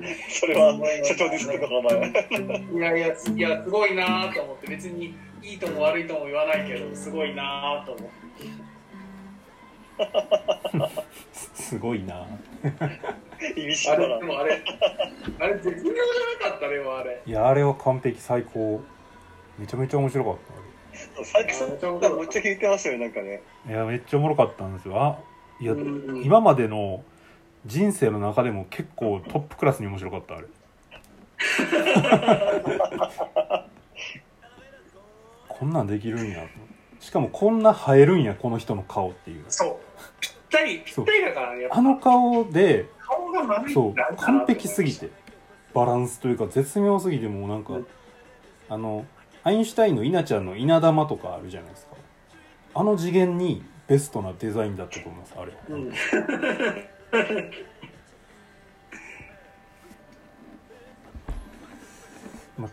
[0.30, 8.10] それは社長ですけどお前いやいやいやすごいなと思って別にいいとも悪いとも言わないけどすごいなと思って。
[11.54, 12.26] すごいな
[13.56, 14.62] 意味深なれでもあれ
[15.40, 15.92] あれ絶妙じゃ
[16.44, 17.22] なかったでもあれ。
[17.24, 18.80] いやあれは完璧最高。
[19.58, 20.40] めちゃめちゃ面白かった。
[21.22, 25.00] 佐伯さんがめっちゃ聞いてますよねなんかねあれいやめっちゃおもろかったんですよ。
[25.00, 25.18] あ
[25.60, 26.22] いやうん。
[26.24, 27.02] 今までの
[27.66, 30.46] 人生の中でも結構トップクラスに面白かったあれ。
[35.48, 36.42] こんなんできるんや。
[36.42, 36.48] と
[37.00, 39.44] しかもこんな生えるんやこの人の顔っていう。
[39.48, 39.76] そう。
[40.20, 41.78] ぴったりぴったりだからねやっぱ。
[41.78, 45.10] あの顔で顔が丸いそう完璧すぎて。
[45.72, 47.86] バランスというか絶妙すぎてもうなんか、うん。
[48.68, 49.04] あの
[49.42, 51.94] アインシュタインの稲ちゃんの稲玉とかあるじゃないですか。
[52.74, 55.90] あの次元にベストなデザインだったと思いますあれ、うん。
[62.56, 62.70] まあ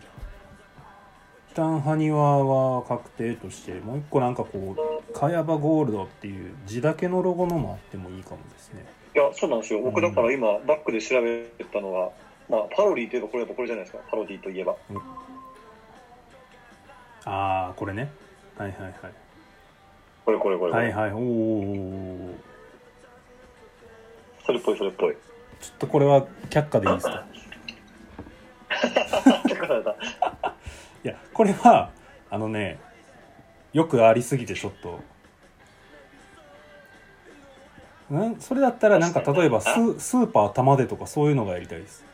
[1.50, 8.86] 一旦埴輪は確定としてもう一個なんかこうカヤバゴールドっていう字だけのロゴのもあってもいいかもですね
[9.18, 9.80] いやそうなんですよ。
[9.80, 12.10] 僕だから今バックで調べたのが
[12.48, 14.02] まあパロディといえばこれこれじゃないですか。
[14.08, 14.76] パロディといえば。
[17.24, 18.10] ああこれね。
[18.56, 18.92] はいはいはい。
[20.24, 21.12] これこれこれこれ、はいはい。
[21.12, 22.34] おお
[24.46, 25.16] それっぽいそれっぽい。
[25.60, 27.24] ちょっとこれは却下でいいですか？
[31.04, 31.90] いやこれは
[32.30, 32.78] あのね
[33.72, 35.00] よくありすぎてちょっと
[38.10, 38.40] なん？
[38.40, 39.68] それだったらなんか例えばス
[39.98, 42.04] スーパー玉でとかそういうのがやりたいです。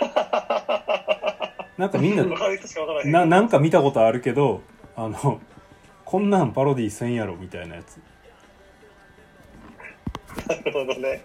[1.78, 3.08] なんかみんなない。
[3.08, 4.62] ななんか見たことあるけど
[4.96, 5.40] あの
[6.04, 8.00] こんなんパロディせんやろみたいなやつ。
[10.48, 11.22] なるほどね。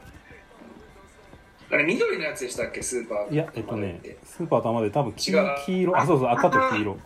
[1.71, 2.81] あれ緑のやつでしたっけ？
[2.81, 5.55] スーパーいやえっとねてスーパー玉で多分黄違う。
[5.65, 5.97] 黄色。
[5.97, 6.97] あそうそう赤と黄色。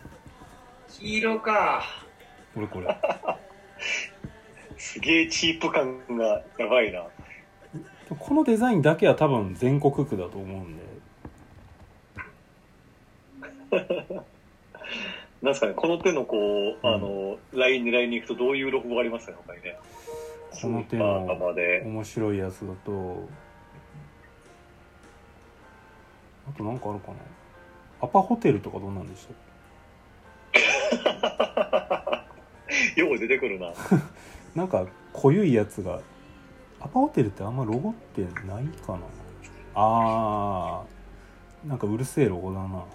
[0.89, 1.83] 黄色か。
[2.55, 2.87] これこれ
[4.85, 7.07] すげえチープ感がやばいな。
[8.19, 10.83] このデザインだけは多分全国区だと思うんで。
[15.41, 16.93] なんですかねこの手のこう、うん。
[16.93, 19.75] あのライン狙いに行くとどういうロゴがありますかね他にね。
[20.61, 21.25] この手の
[21.89, 23.27] 面白いやつだと。
[26.47, 27.17] あとなんかあるかな。
[28.01, 29.35] アパホテルとかどんなんでしたっ
[32.95, 33.71] よう出てくるな。
[33.71, 33.73] け
[34.55, 35.99] なんか濃ゆいやつが
[36.79, 38.99] アパホテルってあんまロゴってないかな。
[39.75, 42.85] あーなんかうるせえロゴだな。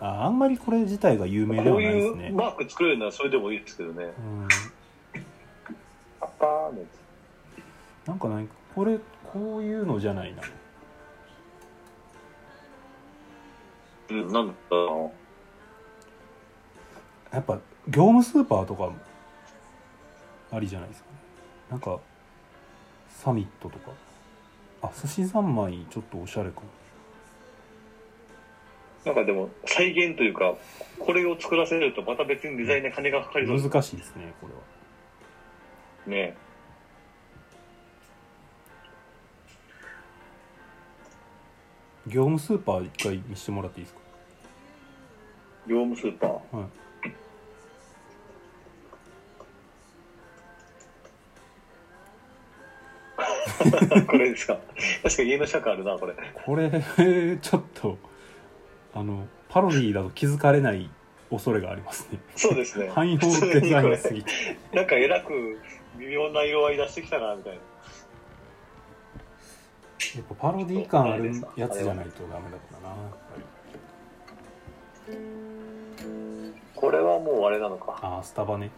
[0.00, 2.28] ああんまりこれ自体が有名でこういはないですね。
[2.32, 4.04] うマーク作れるならそれでもいいですけどね。
[4.04, 4.48] うん。
[6.20, 6.86] パパーのや
[8.06, 8.98] なんかないこれ
[9.32, 10.42] こういうのじゃないな。
[14.08, 15.12] つうんなんだろ
[17.30, 18.90] やっぱ業務スーパーとか
[20.52, 21.08] ありじゃないですか。
[21.10, 21.16] ね
[21.70, 21.98] なんか
[23.08, 23.90] サミットとか。
[24.82, 26.66] あ寿司三昧ちょっとおしゃれかも。
[29.04, 30.54] なんかでも、再現というか、
[30.98, 33.70] これを作らせるとまた別にデザインで金がかかりそう。
[33.70, 34.60] 難しいですねこれは。
[36.22, 36.36] ね。
[42.06, 44.00] 業務スーパー一回見せてもらっていいですか？
[45.68, 46.56] 業務スーパー。
[46.56, 46.81] はい
[54.06, 54.58] これですか。
[55.02, 56.14] 確かに家の尺あるな、これ。
[56.44, 56.70] これ
[57.40, 57.98] ちょっと
[58.94, 60.90] あのパロディーだと気づかれない
[61.30, 62.88] 恐れがありますねそうですね。
[62.88, 64.30] 汎用デザインすぎて
[64.72, 65.58] なんかえらく
[65.98, 67.58] 微妙な色合い出してきたな、みたいな。
[70.16, 73.36] やっぱパロディー感あるやつじゃないとダメだっぱ
[75.10, 75.16] り
[76.74, 77.98] これはもうあれなのか。
[78.02, 78.70] ああスタバね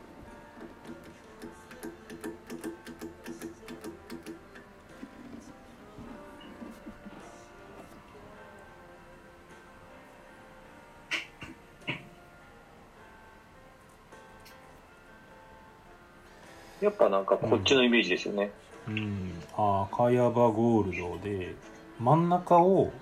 [16.85, 18.51] やっぱなんかこっちのイメージですよね。
[18.87, 21.55] うんああカヤバゴールドで
[21.99, 22.93] 真ん中を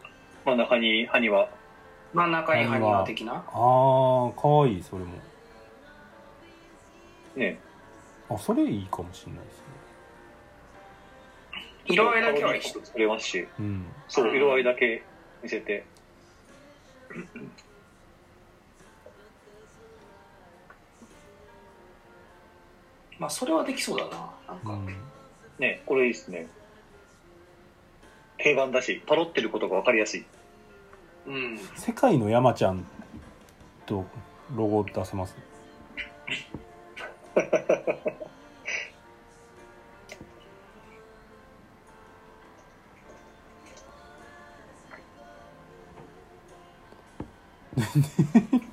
[0.47, 1.49] 真ん中に埴輪。
[2.15, 3.35] 真ん中に埴輪的な？
[3.35, 3.43] ああ
[4.41, 5.11] かわいいそれも
[7.35, 7.59] ね。
[8.31, 9.65] あそれいいかもしれないですね
[11.87, 13.49] 色合いだけは一緒作れますし。
[13.59, 15.03] うんそう、色合いだけ
[15.43, 15.85] 見せて。
[23.23, 24.11] まあそれはできそうだな
[24.49, 24.87] なんか、うん
[25.61, 26.49] ね、これいいですね。
[28.37, 30.25] 定番だし、パロってることが分かりやすい。
[31.29, 32.85] うん、世界の山ちゃん
[33.87, 34.05] と
[34.57, 35.37] ロゴ出せます？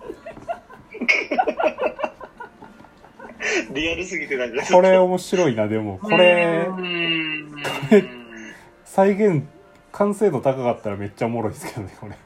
[3.72, 7.53] リアルすぎてなんかこれ面白いなでもこれうーん
[8.86, 9.43] 再現
[9.91, 12.15] 完成度高かったらめっちゃおもろいですけどねこれ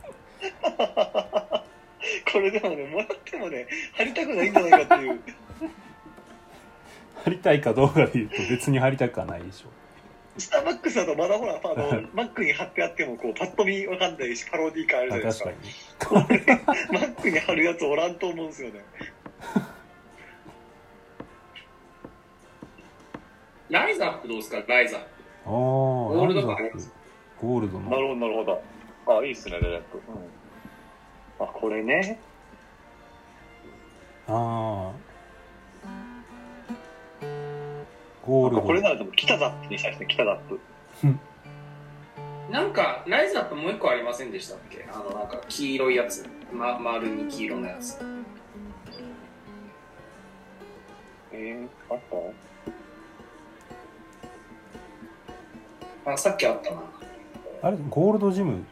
[2.32, 5.20] これでもね、もらってもね、貼りたくないんじゃないかっていう。
[7.24, 9.68] 貼りたいかどうかで言うと別に貼りたくはないでしょ
[10.40, 16.34] スターバックスだとまだほら、あの、マックに貼ってあっても、こう、パッと見わかんないし、パロディー感あるじゃあないです確かか。
[16.34, 16.40] に
[16.92, 18.84] マックに貼るやつおらんと思うんですよね。
[23.74, 24.62] ライザップどうですか？
[24.68, 25.08] ライザップ。
[25.48, 26.70] ああゴールドゴ感
[27.42, 28.62] ゴールドのなるほど、なるほど。
[29.18, 29.98] あ、いいっすね、レレップ。
[29.98, 30.02] う
[31.44, 31.44] ん。
[31.44, 32.20] あ、これね。
[34.28, 35.00] ああ
[38.24, 38.62] ゴールド。
[38.62, 40.60] これならでも、北ザップにしたいですね、北ザップ。
[42.52, 44.88] なんかライザップもう一個ありませんでしたっけ？
[44.94, 47.98] あのなんか黄色いやつ、ま、丸に黄色のやつ。
[51.32, 52.16] えー、あった？
[56.06, 56.82] あさっきあったな。
[57.62, 58.64] あれゴールドジム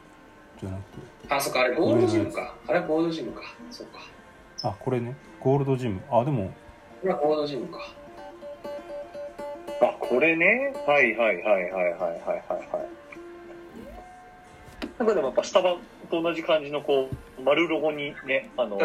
[0.59, 1.33] じゃなくて？
[1.33, 2.55] あそっかあれゴールドジムか。
[2.67, 3.41] あれゴールドジムか。
[3.69, 3.99] そっか。
[4.63, 5.15] あこれね。
[5.39, 6.01] ゴールドジム。
[6.11, 6.53] あでも
[7.01, 7.79] これはゴールドジムか。
[9.81, 10.73] あ、これね？
[10.85, 12.47] はいはいはいはいはいはいはい。
[12.49, 12.87] はい。
[14.99, 15.77] なんかでもやっぱスタバ
[16.11, 17.09] と同じ感じのこ
[17.39, 18.77] う、丸ロゴにね、あの、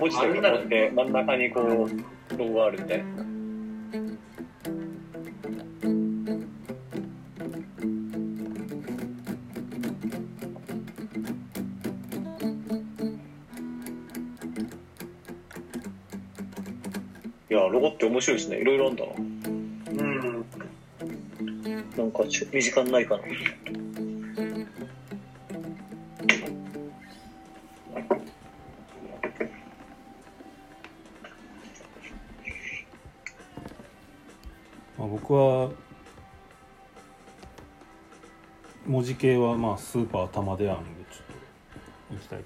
[0.00, 3.04] 文字だけ持って真ん中にこう、ロゴがあるみたいな。
[17.54, 18.58] いや、ロゴって面白いですね。
[18.58, 19.12] いろいろあるんだな。
[19.14, 20.44] うん
[21.96, 23.22] なんかちょ身近にないかな。
[34.98, 35.70] まあ、僕は
[38.84, 41.26] 文字系はまあスーパー玉であるんでちょっ
[42.08, 42.38] と行きたい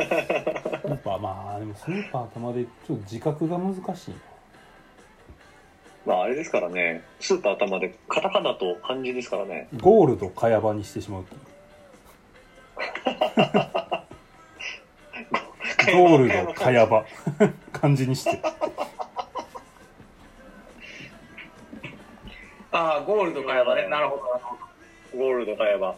[0.00, 0.52] です
[1.06, 4.16] パーまあでもスーパー玉でちょっと自覚が難しいな。
[6.04, 9.68] まああれですからね、スーパー頭でカタカナと漢字ですからね。
[9.80, 11.36] ゴールド茅場にしてしまうと
[15.92, 17.04] ゴールド茅場。
[17.72, 18.42] 漢字にして。
[22.72, 23.88] ああゴールドかやばね。
[23.88, 25.24] なるほどなるほど。
[25.24, 25.94] ゴールド買えば。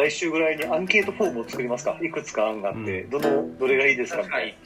[0.00, 1.98] 来週ぐらいにアンケートフォームを作りますか？
[2.02, 4.22] いくつか案があって、うんどの、どれがいいですか？
[4.22, 4.56] みたい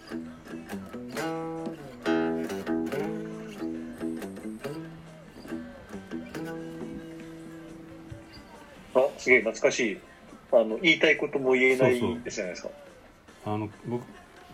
[8.94, 9.08] な。
[9.18, 9.98] すげえ懐かしい。
[10.52, 12.68] あの、言いたいことも言えないじゃないですか。
[13.44, 14.04] あの僕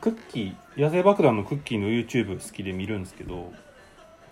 [0.01, 3.53] クッキー野生爆弾のクッキーの YouTube 好きで見るんですけど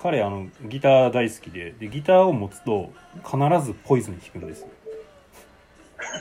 [0.01, 2.91] 彼あのギター大好きででギターを持つと
[3.23, 4.69] 必ずポイズン弾くんですよ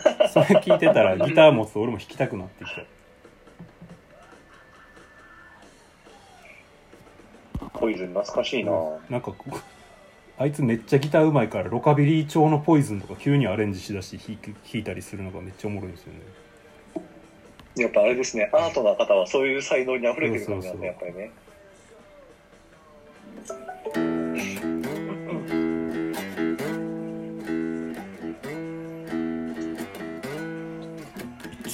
[0.29, 2.81] それ聞いてたらギター持つと俺も弾きたくなってきた。
[7.73, 8.71] ポイズン懐かしいな、
[9.09, 9.53] なんかこう
[10.39, 16.19] あいつめっちゃギターうまいからロカビリー調のポイズンとか急にアレンジしだして弾い弾いたりするのがめっちゃおもろいんですよね。
[17.75, 21.31] やっぱあれですね、アートな方はそういう才能に溢れてる感じなんで、やそうっぱりね。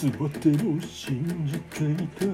[0.03, 2.27] いつまでも信じていたい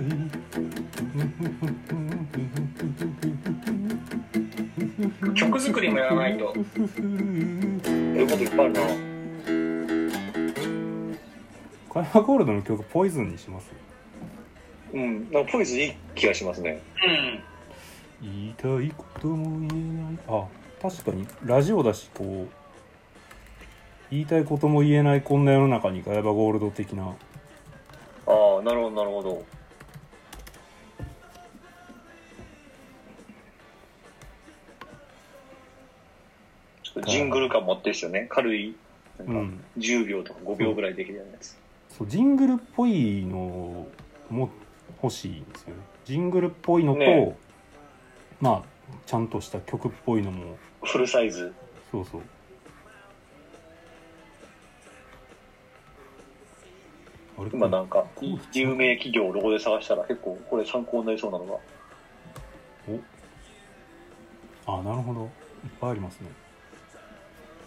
[5.36, 6.46] 曲作りもやらないと。
[6.46, 6.56] やる
[8.28, 8.82] こといっぱいあるな。
[11.94, 13.70] カヤゴールドの曲ポイズンにします？
[14.92, 16.82] うん、なんかポイズンいい気がしますね。
[18.24, 18.28] うん。
[18.28, 20.48] 言いたいことも言えないあ
[20.82, 22.54] 確かにラジオだしこう
[24.10, 27.14] 言いたいことも言えないこんな世の中にガヤバゴールド的な
[28.30, 29.46] ああ、なるほど、なるほど。
[36.84, 38.28] ちょっとジングル感持ってるですよね。
[38.30, 38.76] 軽い、
[39.20, 41.58] うなんかん10秒とか5秒ぐらいできるやつ。
[41.90, 43.88] そうジングルっぽいの
[44.30, 44.50] も
[45.02, 47.38] 欲しいんですよねジングルっぽいのと、ね
[48.40, 48.64] まあ
[49.06, 51.52] ちゃんとした曲っぽいのもフルサイズ。
[51.92, 52.22] そうそう
[57.48, 58.06] 今なんか、
[58.54, 61.58] 有名企業をロゴで探したら結構これ参考になりそうなのが。
[64.66, 65.30] あなるほどいっ
[65.82, 66.30] ぱいありますね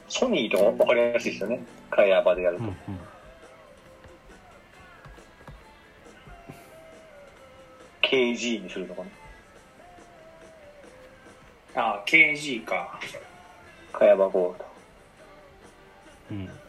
[0.09, 1.65] ソニーとかわかりやすいですよね。
[1.91, 2.65] カヤバでやると。
[2.65, 2.77] うんうん
[8.03, 9.11] KG にするとかね。
[11.75, 13.01] あ、KG か。
[13.91, 14.65] カヤバゴールド。
[16.33, 16.62] うん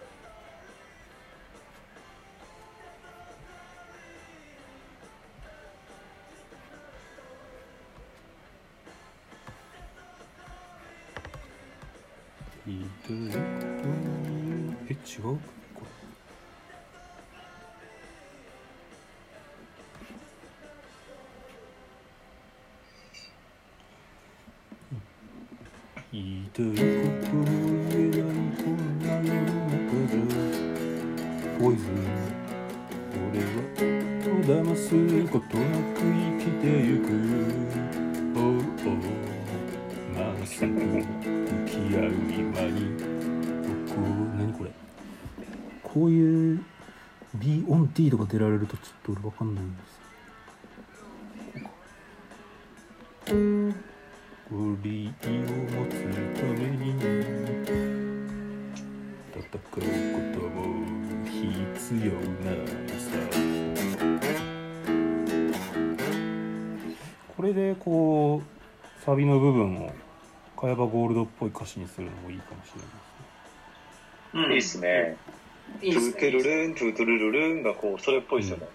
[26.14, 26.93] 言いたいことえ
[48.84, 50.04] ちょっと俺わかんないんです。
[54.52, 56.04] ゴリを持つ
[56.36, 56.92] ために
[59.32, 59.80] 戦うこ
[60.38, 60.60] とも
[61.26, 61.40] 必
[62.06, 62.12] 要
[62.44, 62.52] な
[63.00, 63.08] さ。
[67.38, 69.94] これでこうサビの部分を
[70.58, 72.74] 茅場ゴールドっぽい歌詞にするのもいいかもし
[74.34, 74.52] れないですねうん。
[74.52, 75.18] いいっすね。
[75.84, 78.68] いいっすねトゥルルン、トゥトゥルルルンがこう、それっぽいですよね。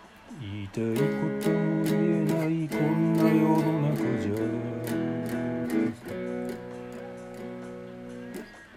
[0.42, 1.00] 言いたいこ
[1.42, 4.32] と言えないこんな世の中じゃ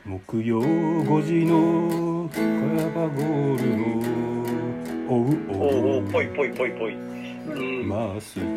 [0.06, 2.40] 木曜5時の茅
[2.96, 3.64] 場ゴール
[5.08, 6.96] ドおうおうおう、おぽいぽいぽいぽい。
[6.96, 6.98] う
[7.60, 7.90] ん。
[7.90, 8.50] まっすぐ向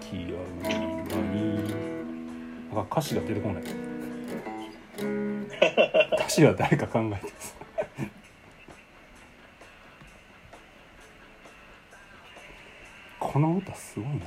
[0.00, 0.80] き合う今
[1.34, 1.38] に
[2.72, 3.62] なんか歌詞が出てこない
[6.14, 7.59] 歌詞は誰か考えてます
[13.32, 14.26] この歌すごいな。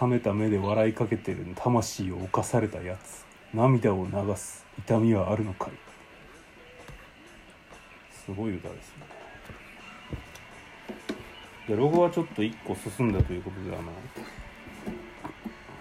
[0.00, 3.26] 冷めた目で笑いかけてる魂を侵されたやつ。
[3.52, 5.72] 涙を流す痛みはあるのかい。
[8.24, 9.04] すごい歌ですね。
[11.68, 13.92] でロゴはちょっと1個進んだということであの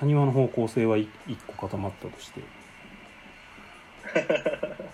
[0.01, 1.07] 埴輪の方向性は1
[1.47, 2.41] 個固まったとして。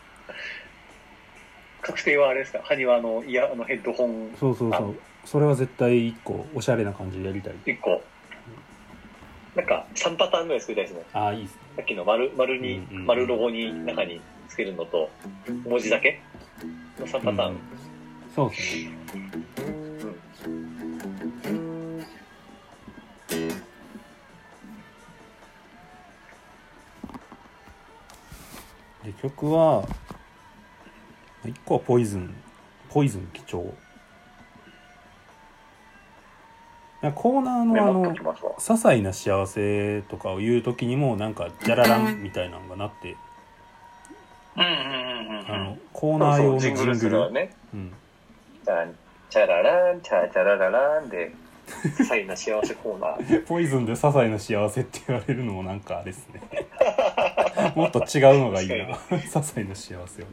[1.82, 2.60] 確定はあれですか？
[2.62, 4.36] 埴輪のイヤあのヘッドホン。
[4.40, 5.00] そうそうそう
[5.30, 7.54] それは絶対1個おしゃれな感じでやりたい。
[7.66, 8.02] 1個。
[9.56, 11.04] なんか3パターンぐらい作りたいですね。
[11.12, 11.62] ああいいですね。
[11.76, 15.10] さっきの丸丸に、うんうん丸ロゴに中につけるのと、
[15.66, 16.22] 文字だけ。
[16.98, 17.52] の3パターン。
[17.52, 17.60] うん
[18.34, 18.92] そうですね。
[29.04, 29.86] で曲は
[31.44, 32.34] 1個はポイズン
[32.90, 33.74] ポイズン貴重
[37.16, 43.16] コーナーのあの些細な幸せとかを言う時にもなんかジャラランみたいなのがなって
[44.56, 44.74] うんうんう
[45.34, 47.54] んうんあのコーナー用のジングルするわね。
[47.74, 47.94] うん、
[48.66, 48.96] じゃん
[49.30, 51.32] チャラランチャチャララランで
[51.68, 53.46] 些細な幸せコーナー。
[53.46, 56.42] ポイズンで些細な幸せって言われるのもなんかあれですね。
[57.76, 58.76] もっと違うのがいいな。
[59.16, 60.26] 些細な幸せを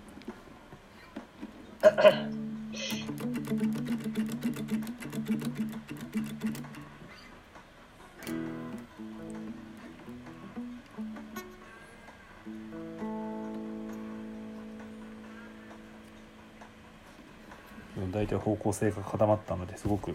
[18.15, 20.15] 大体方向性が固まったのですごく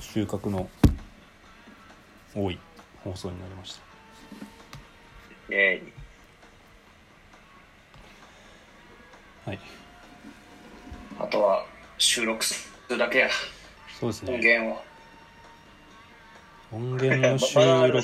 [0.00, 0.66] 収穫の
[2.34, 2.58] 多い
[3.04, 5.54] 放送になりました。
[5.54, 5.92] イエーイ
[9.44, 9.58] はい。
[11.20, 11.66] あとは
[11.98, 13.28] 収録するだけや。
[14.00, 14.38] そうです音ね。
[14.38, 14.82] 源を
[16.72, 18.02] 音源の収録は歌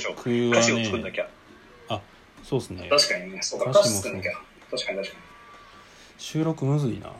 [0.61, 1.27] 詞を作んなね きゃ
[1.89, 1.99] あ
[2.43, 2.87] そうですね。
[2.87, 3.41] 確かにね。
[3.41, 3.71] そうか。
[3.71, 4.33] 歌詞作んなきゃ
[4.69, 5.17] 確かに確か
[6.19, 7.11] 収録むずいな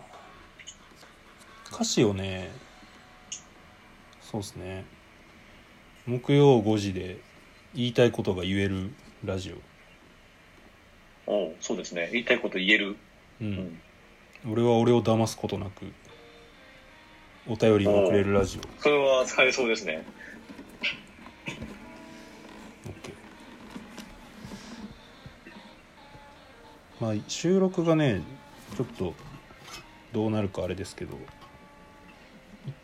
[1.72, 2.50] 歌詞をね。
[4.22, 4.86] そうですね。
[6.06, 7.20] 木曜5時で
[7.76, 8.92] 言いたいことが言える
[9.24, 9.54] ラジ
[11.28, 12.10] おうそうですね。
[12.12, 12.98] 言いたいこと言える。
[13.42, 13.54] オ、うん。
[13.54, 13.82] ん。
[14.52, 15.86] 俺は俺を騙すことなく
[17.48, 18.82] お便りをくれるラジオ。
[18.82, 20.06] それは使えそうですね。
[22.86, 23.14] OK
[27.00, 28.22] まあ収録がね
[28.76, 29.14] ちょっと
[30.14, 31.16] どうなるかあれですけど。
[31.16, 31.39] 一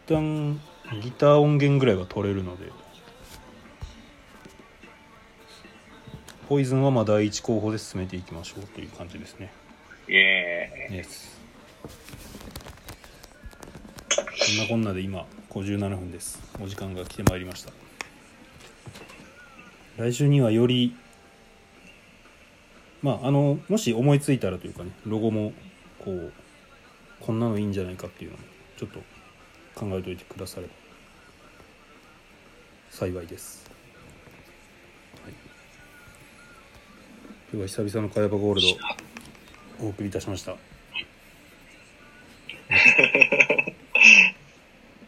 [0.07, 0.59] 旦
[1.01, 2.71] ギター音源ぐらいは取れるので
[6.47, 9.51] ポイズンはまあ第一候補で進めていきましょうという感じですね。
[10.07, 10.97] イエイ。
[10.97, 11.39] エス
[14.37, 16.39] そんなこんなで今57分です。
[16.61, 17.71] お時間が来てまいりました。
[19.97, 20.95] 来週にはより
[23.01, 25.53] まああのもし思いついたらというかねロゴも
[25.97, 26.33] こう
[27.21, 28.43] こんなのいいんじゃないかっていうのも
[28.77, 28.99] ちょっと
[29.75, 30.73] 考えておいてくだされば。
[32.89, 33.69] 幸いです、
[35.21, 35.33] はい、
[37.53, 38.67] では久々のカヤバゴールド
[39.85, 40.55] お送りいたしました。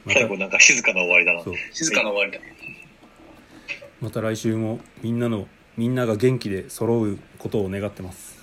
[0.04, 1.42] また最後なんか静かな終わりだな。
[1.72, 2.40] 静かな終わりだ。
[4.02, 5.48] また来週もみんなの
[5.78, 8.38] みんなが元気で揃うことを願ってます。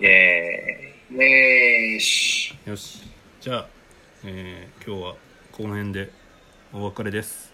[0.00, 3.02] イエねえしよし。
[3.40, 3.68] じゃあ、
[4.24, 5.14] えー今日は
[5.52, 6.10] この辺で
[6.72, 7.52] お別れです。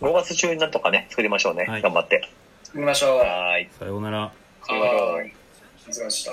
[0.00, 1.82] ーイ5月中になんとかね作りましょうね、はい。
[1.82, 2.28] 頑張って。
[2.74, 3.18] 見ましょう。
[3.18, 3.68] はーい。
[3.78, 4.32] さようなら。
[4.62, 5.34] 作りましょうはい。
[5.86, 6.32] お疲れ様でした